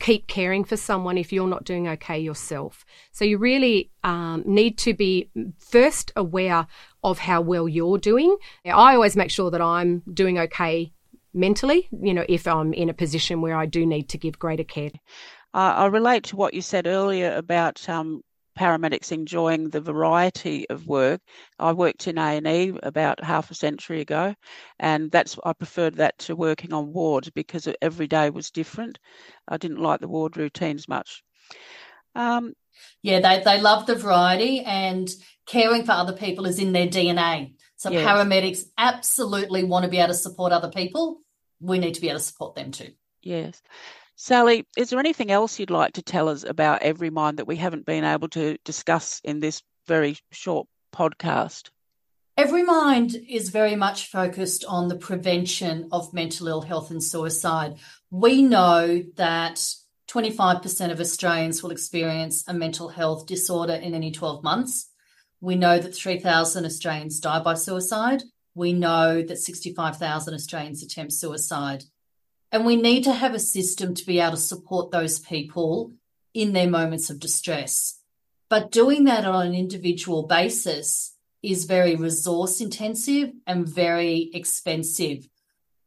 keep 0.00 0.26
caring 0.26 0.64
for 0.64 0.76
someone 0.76 1.18
if 1.18 1.32
you're 1.32 1.48
not 1.48 1.64
doing 1.64 1.88
okay 1.88 2.18
yourself. 2.18 2.84
So 3.12 3.24
you 3.24 3.38
really 3.38 3.90
um, 4.04 4.42
need 4.46 4.78
to 4.78 4.94
be 4.94 5.30
first 5.58 6.12
aware 6.16 6.66
of 7.02 7.18
how 7.18 7.40
well 7.40 7.68
you're 7.68 7.98
doing. 7.98 8.36
I 8.64 8.94
always 8.94 9.16
make 9.16 9.30
sure 9.30 9.50
that 9.50 9.60
I'm 9.62 10.02
doing 10.12 10.38
okay 10.38 10.92
mentally, 11.34 11.88
you 12.02 12.14
know, 12.14 12.24
if 12.28 12.46
I'm 12.46 12.72
in 12.72 12.88
a 12.88 12.94
position 12.94 13.40
where 13.40 13.56
I 13.56 13.66
do 13.66 13.86
need 13.86 14.08
to 14.10 14.18
give 14.18 14.38
greater 14.38 14.64
care. 14.64 14.90
Uh, 15.54 15.74
I 15.76 15.86
relate 15.86 16.24
to 16.24 16.36
what 16.36 16.54
you 16.54 16.60
said 16.60 16.86
earlier 16.86 17.34
about 17.34 17.88
um, 17.88 18.22
paramedics 18.58 19.12
enjoying 19.12 19.70
the 19.70 19.80
variety 19.80 20.68
of 20.68 20.86
work. 20.86 21.20
I 21.58 21.72
worked 21.72 22.08
in 22.08 22.18
A&E 22.18 22.72
about 22.82 23.22
half 23.22 23.50
a 23.50 23.54
century 23.54 24.00
ago, 24.00 24.34
and 24.78 25.10
that's 25.10 25.38
I 25.44 25.52
preferred 25.52 25.96
that 25.96 26.18
to 26.20 26.36
working 26.36 26.72
on 26.72 26.92
wards 26.92 27.30
because 27.30 27.68
every 27.80 28.08
day 28.08 28.30
was 28.30 28.50
different. 28.50 28.98
I 29.46 29.56
didn't 29.56 29.80
like 29.80 30.00
the 30.00 30.08
ward 30.08 30.36
routines 30.36 30.88
much. 30.88 31.22
Um, 32.14 32.54
yeah, 33.02 33.20
they 33.20 33.42
they 33.44 33.60
love 33.60 33.86
the 33.86 33.94
variety, 33.94 34.60
and 34.60 35.08
caring 35.46 35.84
for 35.84 35.92
other 35.92 36.14
people 36.14 36.46
is 36.46 36.58
in 36.58 36.72
their 36.72 36.88
DNA. 36.88 37.54
So 37.76 37.90
yes. 37.90 38.04
paramedics 38.04 38.62
absolutely 38.76 39.62
want 39.62 39.84
to 39.84 39.90
be 39.90 39.98
able 39.98 40.08
to 40.08 40.14
support 40.14 40.52
other 40.52 40.70
people 40.70 41.20
we 41.60 41.78
need 41.78 41.94
to 41.94 42.00
be 42.00 42.08
able 42.08 42.18
to 42.18 42.24
support 42.24 42.54
them 42.54 42.70
too. 42.70 42.92
Yes. 43.22 43.60
Sally, 44.20 44.66
is 44.76 44.90
there 44.90 44.98
anything 44.98 45.30
else 45.30 45.60
you'd 45.60 45.70
like 45.70 45.92
to 45.92 46.02
tell 46.02 46.28
us 46.28 46.42
about 46.42 46.80
Everymind 46.80 47.36
that 47.36 47.46
we 47.46 47.54
haven't 47.54 47.86
been 47.86 48.02
able 48.02 48.28
to 48.30 48.58
discuss 48.64 49.20
in 49.22 49.38
this 49.38 49.62
very 49.86 50.18
short 50.32 50.66
podcast? 50.92 51.70
Everymind 52.36 53.14
is 53.28 53.50
very 53.50 53.76
much 53.76 54.10
focused 54.10 54.64
on 54.64 54.88
the 54.88 54.96
prevention 54.96 55.88
of 55.92 56.12
mental 56.12 56.48
ill 56.48 56.62
health 56.62 56.90
and 56.90 57.02
suicide. 57.02 57.76
We 58.10 58.42
know 58.42 59.04
that 59.14 59.64
25% 60.08 60.90
of 60.90 60.98
Australians 60.98 61.62
will 61.62 61.70
experience 61.70 62.42
a 62.48 62.52
mental 62.52 62.88
health 62.88 63.24
disorder 63.24 63.74
in 63.74 63.94
any 63.94 64.10
12 64.10 64.42
months. 64.42 64.90
We 65.40 65.54
know 65.54 65.78
that 65.78 65.94
3,000 65.94 66.64
Australians 66.64 67.20
die 67.20 67.38
by 67.38 67.54
suicide. 67.54 68.24
We 68.56 68.72
know 68.72 69.22
that 69.22 69.38
65,000 69.38 70.34
Australians 70.34 70.82
attempt 70.82 71.12
suicide. 71.12 71.84
And 72.50 72.64
we 72.64 72.76
need 72.76 73.04
to 73.04 73.12
have 73.12 73.34
a 73.34 73.38
system 73.38 73.94
to 73.94 74.06
be 74.06 74.20
able 74.20 74.32
to 74.32 74.36
support 74.36 74.90
those 74.90 75.18
people 75.18 75.92
in 76.32 76.52
their 76.52 76.68
moments 76.68 77.10
of 77.10 77.20
distress. 77.20 78.00
But 78.48 78.70
doing 78.70 79.04
that 79.04 79.24
on 79.24 79.46
an 79.46 79.54
individual 79.54 80.26
basis 80.26 81.14
is 81.42 81.66
very 81.66 81.94
resource 81.94 82.60
intensive 82.60 83.32
and 83.46 83.68
very 83.68 84.30
expensive. 84.32 85.28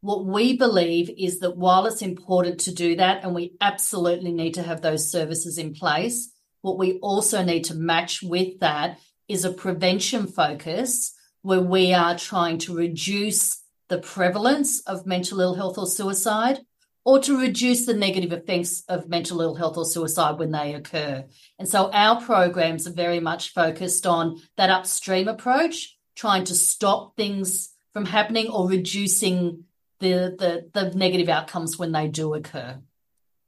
What 0.00 0.24
we 0.24 0.56
believe 0.56 1.10
is 1.16 1.40
that 1.40 1.56
while 1.56 1.86
it's 1.86 2.02
important 2.02 2.60
to 2.60 2.74
do 2.74 2.96
that, 2.96 3.24
and 3.24 3.34
we 3.34 3.54
absolutely 3.60 4.32
need 4.32 4.54
to 4.54 4.62
have 4.62 4.80
those 4.80 5.10
services 5.10 5.58
in 5.58 5.74
place, 5.74 6.30
what 6.60 6.78
we 6.78 6.98
also 6.98 7.44
need 7.44 7.64
to 7.64 7.74
match 7.74 8.22
with 8.22 8.60
that 8.60 8.98
is 9.28 9.44
a 9.44 9.52
prevention 9.52 10.26
focus 10.26 11.14
where 11.42 11.60
we 11.60 11.92
are 11.92 12.16
trying 12.16 12.58
to 12.58 12.76
reduce 12.76 13.61
the 13.92 13.98
prevalence 13.98 14.80
of 14.80 15.04
mental 15.04 15.38
ill 15.42 15.52
health 15.52 15.76
or 15.76 15.86
suicide 15.86 16.60
or 17.04 17.18
to 17.18 17.38
reduce 17.38 17.84
the 17.84 17.92
negative 17.92 18.32
effects 18.32 18.84
of 18.88 19.06
mental 19.06 19.42
ill 19.42 19.54
health 19.54 19.76
or 19.76 19.84
suicide 19.84 20.38
when 20.38 20.50
they 20.50 20.72
occur. 20.72 21.22
And 21.58 21.68
so 21.68 21.90
our 21.92 22.18
programs 22.18 22.86
are 22.86 22.92
very 22.94 23.20
much 23.20 23.52
focused 23.52 24.06
on 24.06 24.40
that 24.56 24.70
upstream 24.70 25.28
approach, 25.28 25.98
trying 26.16 26.44
to 26.44 26.54
stop 26.54 27.18
things 27.18 27.74
from 27.92 28.06
happening 28.06 28.48
or 28.48 28.66
reducing 28.66 29.64
the, 30.00 30.34
the, 30.38 30.70
the 30.72 30.96
negative 30.96 31.28
outcomes 31.28 31.78
when 31.78 31.92
they 31.92 32.08
do 32.08 32.32
occur. 32.32 32.78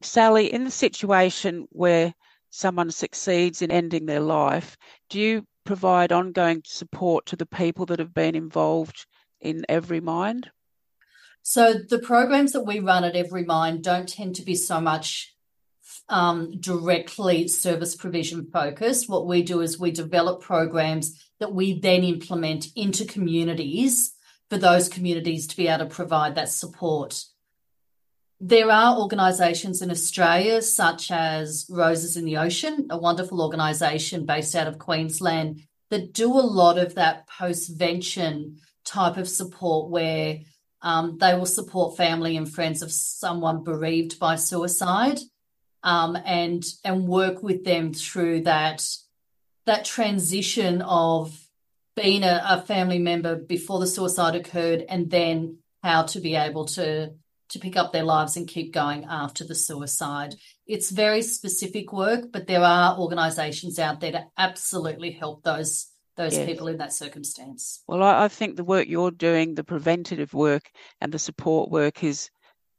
Sally, 0.02 0.52
in 0.52 0.64
the 0.64 0.70
situation 0.70 1.66
where 1.70 2.12
someone 2.50 2.90
succeeds 2.90 3.62
in 3.62 3.70
ending 3.70 4.04
their 4.04 4.20
life, 4.20 4.76
do 5.08 5.18
you 5.18 5.46
provide 5.64 6.12
ongoing 6.12 6.60
support 6.66 7.24
to 7.24 7.36
the 7.36 7.46
people 7.46 7.86
that 7.86 7.98
have 7.98 8.12
been 8.12 8.34
involved 8.34 9.06
in 9.44 9.64
Everymind? 9.68 10.46
So 11.42 11.74
the 11.74 11.98
programs 11.98 12.52
that 12.52 12.66
we 12.66 12.80
run 12.80 13.04
at 13.04 13.14
Everymind 13.14 13.82
don't 13.82 14.08
tend 14.08 14.36
to 14.36 14.42
be 14.42 14.54
so 14.54 14.80
much 14.80 15.34
um, 16.08 16.58
directly 16.58 17.48
service 17.48 17.94
provision 17.94 18.48
focused. 18.50 19.08
What 19.08 19.26
we 19.26 19.42
do 19.42 19.60
is 19.60 19.78
we 19.78 19.90
develop 19.90 20.40
programs 20.40 21.22
that 21.40 21.52
we 21.52 21.78
then 21.78 22.02
implement 22.02 22.68
into 22.74 23.04
communities 23.04 24.14
for 24.50 24.58
those 24.58 24.88
communities 24.88 25.46
to 25.48 25.56
be 25.56 25.68
able 25.68 25.86
to 25.86 25.94
provide 25.94 26.34
that 26.34 26.48
support. 26.48 27.24
There 28.40 28.70
are 28.70 28.98
organisations 28.98 29.80
in 29.80 29.90
Australia, 29.90 30.60
such 30.60 31.10
as 31.10 31.66
Roses 31.70 32.16
in 32.16 32.24
the 32.24 32.36
Ocean, 32.36 32.88
a 32.90 32.98
wonderful 32.98 33.40
organisation 33.40 34.26
based 34.26 34.54
out 34.54 34.66
of 34.66 34.78
Queensland, 34.78 35.62
that 35.90 36.12
do 36.12 36.32
a 36.32 36.40
lot 36.40 36.78
of 36.78 36.94
that 36.96 37.28
postvention 37.28 38.56
type 38.84 39.16
of 39.16 39.28
support 39.28 39.90
where 39.90 40.38
um, 40.82 41.16
they 41.18 41.34
will 41.34 41.46
support 41.46 41.96
family 41.96 42.36
and 42.36 42.52
friends 42.52 42.82
of 42.82 42.92
someone 42.92 43.64
bereaved 43.64 44.18
by 44.18 44.36
suicide 44.36 45.18
um, 45.82 46.16
and 46.24 46.64
and 46.84 47.08
work 47.08 47.42
with 47.42 47.64
them 47.64 47.92
through 47.92 48.42
that 48.42 48.86
that 49.66 49.84
transition 49.84 50.82
of 50.82 51.40
being 51.96 52.22
a, 52.22 52.42
a 52.48 52.62
family 52.62 52.98
member 52.98 53.36
before 53.36 53.80
the 53.80 53.86
suicide 53.86 54.34
occurred 54.34 54.84
and 54.88 55.10
then 55.10 55.58
how 55.82 56.02
to 56.02 56.20
be 56.20 56.34
able 56.34 56.64
to 56.64 57.12
to 57.50 57.58
pick 57.58 57.76
up 57.76 57.92
their 57.92 58.02
lives 58.02 58.36
and 58.36 58.48
keep 58.48 58.72
going 58.72 59.04
after 59.04 59.44
the 59.44 59.54
suicide. 59.54 60.34
It's 60.66 60.90
very 60.90 61.22
specific 61.22 61.92
work, 61.92 62.32
but 62.32 62.46
there 62.46 62.62
are 62.62 62.98
organisations 62.98 63.78
out 63.78 64.00
there 64.00 64.12
to 64.12 64.26
absolutely 64.36 65.12
help 65.12 65.42
those 65.44 65.86
those 66.16 66.34
yes. 66.34 66.46
people 66.46 66.68
in 66.68 66.78
that 66.78 66.92
circumstance. 66.92 67.82
Well, 67.88 68.02
I, 68.02 68.24
I, 68.24 68.28
think 68.28 68.56
the 68.56 68.64
work 68.64 68.88
you're 68.88 69.10
doing, 69.10 69.54
the 69.54 69.64
preventative 69.64 70.34
work 70.34 70.70
and 71.00 71.12
the 71.12 71.18
support 71.18 71.70
work, 71.70 72.04
is 72.04 72.30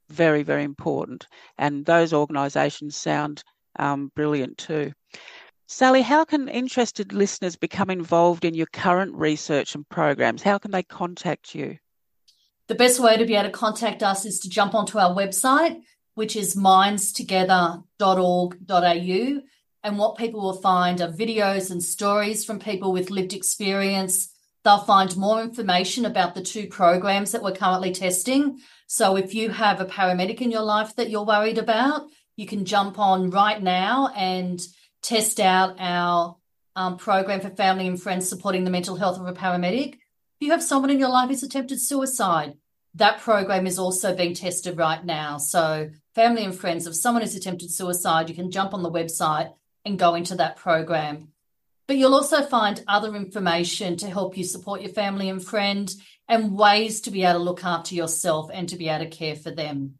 very, 0.10 0.44
very 0.44 0.64
important. 0.64 1.28
And 1.58 1.86
those 1.86 2.14
organisations 2.14 2.96
sound 2.96 3.44
um, 3.78 4.12
brilliant 4.16 4.58
too. 4.58 4.94
Sally, 5.68 6.04
how 6.04 6.26
can 6.26 6.48
interested 6.48 7.12
listeners 7.12 7.56
become 7.56 7.90
involved 7.90 8.46
in 8.46 8.54
your 8.54 8.68
current 8.68 9.16
research 9.16 9.74
and 9.74 9.90
programs? 9.90 10.44
How 10.44 10.60
can 10.60 10.70
they 10.72 10.84
contact 10.84 11.56
you? 11.56 11.78
The 12.68 12.76
best 12.76 13.00
way 13.00 13.18
to 13.18 13.26
be 13.26 13.34
able 13.36 13.46
to 13.46 13.52
contact 13.52 14.04
us 14.04 14.26
is 14.26 14.40
to 14.42 14.50
jump 14.50 14.76
onto 14.76 15.00
our 15.00 15.16
website, 15.16 15.82
which 16.14 16.36
is 16.36 16.56
mindstogether.org.au. 16.56 19.42
And 19.86 20.00
what 20.00 20.18
people 20.18 20.42
will 20.42 20.62
find 20.62 21.00
are 21.00 21.12
videos 21.12 21.70
and 21.70 21.82
stories 21.82 22.44
from 22.44 22.58
people 22.58 22.92
with 22.92 23.12
lived 23.12 23.34
experience. 23.34 24.30
They'll 24.64 24.80
find 24.80 25.16
more 25.16 25.44
information 25.44 26.08
about 26.08 26.34
the 26.34 26.42
two 26.42 26.66
programs 26.66 27.32
that 27.32 27.44
we're 27.44 27.52
currently 27.52 27.92
testing. 27.92 28.62
So 28.88 29.16
if 29.16 29.36
you 29.36 29.52
have 29.52 29.80
a 29.80 29.86
paramedic 29.86 30.42
in 30.42 30.50
your 30.50 30.64
life 30.64 30.96
that 30.96 31.12
you're 31.12 31.24
worried 31.24 31.60
about, 31.60 32.08
you 32.36 32.48
can 32.48 32.66
jump 32.66 32.98
on 32.98 33.30
right 33.30 33.62
now 33.62 34.10
and 34.16 34.60
test 35.04 35.40
out 35.40 35.76
our 35.78 36.36
um, 36.76 36.98
program 36.98 37.42
for 37.42 37.52
family 37.52 37.86
and 37.86 38.02
friends 38.02 38.28
supporting 38.28 38.64
the 38.64 38.72
mental 38.72 38.96
health 38.96 39.20
of 39.20 39.28
a 39.28 39.34
paramedic. 39.34 39.94
If 39.94 40.00
you 40.40 40.50
have 40.50 40.64
someone 40.64 40.90
in 40.90 40.98
your 40.98 41.10
life 41.10 41.30
who's 41.30 41.44
attempted 41.44 41.80
suicide, 41.80 42.56
that 42.96 43.20
program 43.20 43.68
is 43.68 43.78
also 43.78 44.16
being 44.16 44.34
tested 44.34 44.80
right 44.80 45.06
now. 45.06 45.38
So, 45.38 45.92
family 46.16 46.44
and 46.44 46.58
friends 46.58 46.88
of 46.88 46.96
someone 46.96 47.22
who's 47.22 47.36
attempted 47.36 47.70
suicide, 47.70 48.30
you 48.30 48.36
can 48.36 48.50
jump 48.50 48.74
on 48.74 48.82
the 48.82 48.90
website 48.90 49.54
and 49.86 50.00
go 50.00 50.16
into 50.16 50.36
that 50.36 50.58
program. 50.58 51.30
But 51.88 51.98
you'll 51.98 52.16
also 52.16 52.42
find 52.44 52.84
other 52.88 53.16
information 53.16 53.98
to 53.98 54.10
help 54.10 54.38
you 54.38 54.44
support 54.44 54.82
your 54.82 54.92
family 54.92 55.30
and 55.30 55.44
friend 55.44 55.94
and 56.28 56.58
ways 56.58 57.02
to 57.02 57.12
be 57.12 57.24
able 57.24 57.40
to 57.40 57.44
look 57.44 57.64
after 57.64 57.94
yourself 57.94 58.50
and 58.52 58.68
to 58.70 58.76
be 58.76 58.90
able 58.90 59.06
to 59.06 59.12
care 59.12 59.36
for 59.36 59.52
them. 59.52 60.00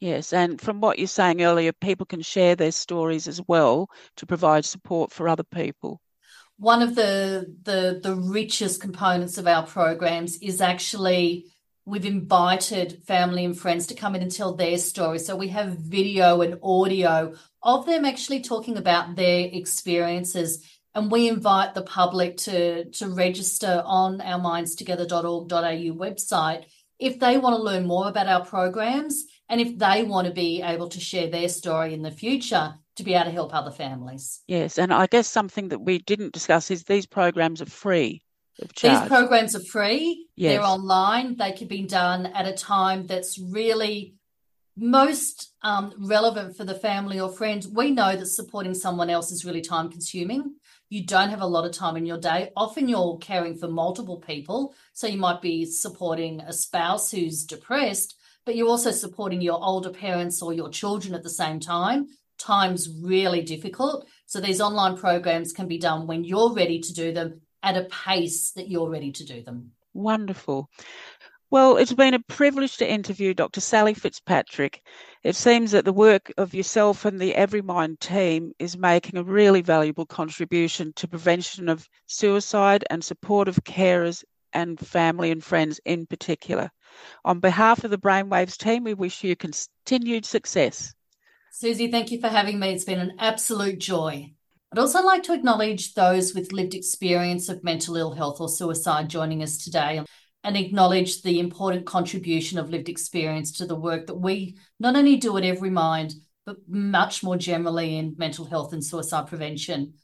Yes, 0.00 0.32
and 0.32 0.60
from 0.60 0.80
what 0.80 0.98
you're 0.98 1.06
saying 1.06 1.42
earlier, 1.42 1.72
people 1.72 2.06
can 2.06 2.22
share 2.22 2.56
their 2.56 2.72
stories 2.72 3.28
as 3.28 3.40
well 3.46 3.88
to 4.16 4.26
provide 4.26 4.64
support 4.64 5.12
for 5.12 5.28
other 5.28 5.44
people. 5.44 6.00
One 6.58 6.82
of 6.82 6.96
the 6.96 7.54
the 7.62 8.00
the 8.02 8.16
richest 8.16 8.80
components 8.80 9.38
of 9.38 9.46
our 9.46 9.64
programs 9.64 10.38
is 10.38 10.60
actually 10.60 11.46
we've 11.84 12.04
invited 12.04 13.02
family 13.04 13.44
and 13.44 13.56
friends 13.56 13.86
to 13.88 13.94
come 13.94 14.16
in 14.16 14.22
and 14.22 14.30
tell 14.30 14.54
their 14.54 14.78
story. 14.78 15.20
So 15.20 15.36
we 15.36 15.48
have 15.48 15.78
video 15.78 16.42
and 16.42 16.58
audio 16.62 17.34
of 17.62 17.86
them 17.86 18.04
actually 18.04 18.40
talking 18.40 18.76
about 18.76 19.16
their 19.16 19.48
experiences. 19.52 20.66
And 20.94 21.10
we 21.10 21.28
invite 21.28 21.74
the 21.74 21.82
public 21.82 22.36
to, 22.38 22.84
to 22.90 23.08
register 23.08 23.82
on 23.84 24.20
our 24.20 24.38
mindstogether.org.au 24.38 25.94
website 25.96 26.64
if 26.98 27.18
they 27.18 27.38
want 27.38 27.56
to 27.56 27.62
learn 27.62 27.86
more 27.86 28.08
about 28.08 28.28
our 28.28 28.44
programs 28.44 29.24
and 29.48 29.60
if 29.60 29.78
they 29.78 30.02
want 30.02 30.26
to 30.26 30.32
be 30.32 30.62
able 30.62 30.88
to 30.88 31.00
share 31.00 31.28
their 31.28 31.48
story 31.48 31.94
in 31.94 32.02
the 32.02 32.10
future 32.10 32.74
to 32.96 33.02
be 33.02 33.14
able 33.14 33.24
to 33.24 33.30
help 33.30 33.54
other 33.54 33.70
families. 33.70 34.40
Yes, 34.46 34.78
and 34.78 34.92
I 34.92 35.06
guess 35.06 35.28
something 35.28 35.68
that 35.68 35.80
we 35.80 35.98
didn't 35.98 36.32
discuss 36.32 36.70
is 36.70 36.84
these 36.84 37.06
programs 37.06 37.62
are 37.62 37.66
free. 37.66 38.22
These 38.58 39.00
programs 39.08 39.56
are 39.56 39.64
free. 39.64 40.26
Yes. 40.36 40.52
They're 40.52 40.66
online. 40.66 41.36
They 41.36 41.52
can 41.52 41.68
be 41.68 41.82
done 41.86 42.26
at 42.26 42.46
a 42.46 42.52
time 42.52 43.06
that's 43.06 43.38
really 43.38 44.14
most 44.76 45.52
um, 45.62 45.92
relevant 45.98 46.56
for 46.56 46.64
the 46.64 46.74
family 46.74 47.20
or 47.20 47.30
friends, 47.30 47.68
We 47.68 47.90
know 47.90 48.16
that 48.16 48.26
supporting 48.26 48.74
someone 48.74 49.10
else 49.10 49.30
is 49.30 49.44
really 49.44 49.60
time 49.60 49.90
consuming. 49.90 50.54
You 50.88 51.04
don't 51.04 51.30
have 51.30 51.40
a 51.40 51.46
lot 51.46 51.64
of 51.64 51.72
time 51.72 51.96
in 51.96 52.06
your 52.06 52.18
day. 52.18 52.50
Often 52.56 52.88
you're 52.88 53.18
caring 53.18 53.56
for 53.56 53.68
multiple 53.68 54.18
people. 54.18 54.74
So 54.92 55.06
you 55.06 55.18
might 55.18 55.40
be 55.40 55.64
supporting 55.64 56.40
a 56.40 56.52
spouse 56.52 57.10
who's 57.10 57.44
depressed, 57.44 58.14
but 58.44 58.56
you're 58.56 58.68
also 58.68 58.90
supporting 58.90 59.40
your 59.40 59.62
older 59.62 59.90
parents 59.90 60.42
or 60.42 60.52
your 60.52 60.68
children 60.68 61.14
at 61.14 61.22
the 61.22 61.30
same 61.30 61.60
time. 61.60 62.08
Time's 62.38 62.88
really 63.02 63.42
difficult. 63.42 64.06
So 64.26 64.40
these 64.40 64.60
online 64.60 64.96
programs 64.96 65.52
can 65.52 65.68
be 65.68 65.78
done 65.78 66.06
when 66.06 66.24
you're 66.24 66.52
ready 66.52 66.80
to 66.80 66.92
do 66.92 67.12
them 67.12 67.40
at 67.62 67.76
a 67.76 67.84
pace 67.84 68.50
that 68.52 68.68
you're 68.68 68.90
ready 68.90 69.12
to 69.12 69.24
do 69.24 69.42
them. 69.42 69.72
Wonderful. 69.94 70.70
Well, 71.52 71.76
it's 71.76 71.92
been 71.92 72.14
a 72.14 72.18
privilege 72.18 72.78
to 72.78 72.90
interview 72.90 73.34
Dr. 73.34 73.60
Sally 73.60 73.92
Fitzpatrick. 73.92 74.82
It 75.22 75.36
seems 75.36 75.72
that 75.72 75.84
the 75.84 75.92
work 75.92 76.32
of 76.38 76.54
yourself 76.54 77.04
and 77.04 77.20
the 77.20 77.34
Everymind 77.34 77.98
team 77.98 78.54
is 78.58 78.78
making 78.78 79.18
a 79.18 79.22
really 79.22 79.60
valuable 79.60 80.06
contribution 80.06 80.94
to 80.94 81.06
prevention 81.06 81.68
of 81.68 81.86
suicide 82.06 82.84
and 82.88 83.04
support 83.04 83.48
of 83.48 83.64
carers 83.64 84.24
and 84.54 84.80
family 84.80 85.30
and 85.30 85.44
friends 85.44 85.78
in 85.84 86.06
particular. 86.06 86.70
On 87.26 87.38
behalf 87.38 87.84
of 87.84 87.90
the 87.90 87.98
Brainwaves 87.98 88.56
team, 88.56 88.84
we 88.84 88.94
wish 88.94 89.22
you 89.22 89.36
continued 89.36 90.24
success. 90.24 90.94
Susie, 91.50 91.90
thank 91.90 92.10
you 92.10 92.18
for 92.18 92.28
having 92.28 92.58
me. 92.58 92.72
It's 92.72 92.84
been 92.84 92.98
an 92.98 93.16
absolute 93.18 93.78
joy. 93.78 94.32
I'd 94.72 94.78
also 94.78 95.04
like 95.04 95.22
to 95.24 95.34
acknowledge 95.34 95.92
those 95.92 96.32
with 96.32 96.54
lived 96.54 96.74
experience 96.74 97.50
of 97.50 97.62
mental 97.62 97.98
ill 97.98 98.12
health 98.12 98.40
or 98.40 98.48
suicide 98.48 99.10
joining 99.10 99.42
us 99.42 99.62
today 99.62 100.02
and 100.44 100.56
acknowledge 100.56 101.22
the 101.22 101.38
important 101.38 101.86
contribution 101.86 102.58
of 102.58 102.70
lived 102.70 102.88
experience 102.88 103.52
to 103.52 103.66
the 103.66 103.76
work 103.76 104.06
that 104.06 104.14
we 104.14 104.56
not 104.80 104.96
only 104.96 105.16
do 105.16 105.36
at 105.36 105.44
Everymind, 105.44 106.14
but 106.44 106.56
much 106.66 107.22
more 107.22 107.36
generally 107.36 107.96
in 107.96 108.16
mental 108.18 108.44
health 108.44 108.72
and 108.72 108.84
suicide 108.84 109.28
prevention. 109.28 109.94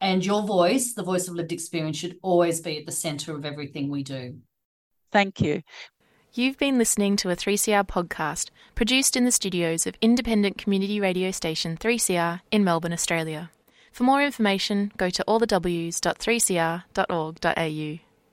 And 0.00 0.24
your 0.24 0.42
voice, 0.42 0.94
the 0.94 1.02
voice 1.02 1.26
of 1.28 1.34
lived 1.34 1.52
experience, 1.52 1.96
should 1.96 2.18
always 2.22 2.60
be 2.60 2.78
at 2.78 2.86
the 2.86 2.92
centre 2.92 3.34
of 3.34 3.44
everything 3.44 3.90
we 3.90 4.04
do. 4.04 4.38
Thank 5.10 5.40
you. 5.40 5.62
You've 6.32 6.58
been 6.58 6.78
listening 6.78 7.16
to 7.16 7.30
a 7.30 7.36
3CR 7.36 7.88
podcast 7.88 8.50
produced 8.76 9.16
in 9.16 9.24
the 9.24 9.32
studios 9.32 9.84
of 9.84 9.96
independent 10.00 10.58
community 10.58 11.00
radio 11.00 11.32
station 11.32 11.76
3CR 11.76 12.42
in 12.52 12.62
Melbourne, 12.62 12.92
Australia. 12.92 13.50
For 13.90 14.04
more 14.04 14.22
information, 14.22 14.92
go 14.96 15.10
to 15.10 15.24
allthews.3cr.org.au. 15.26 18.09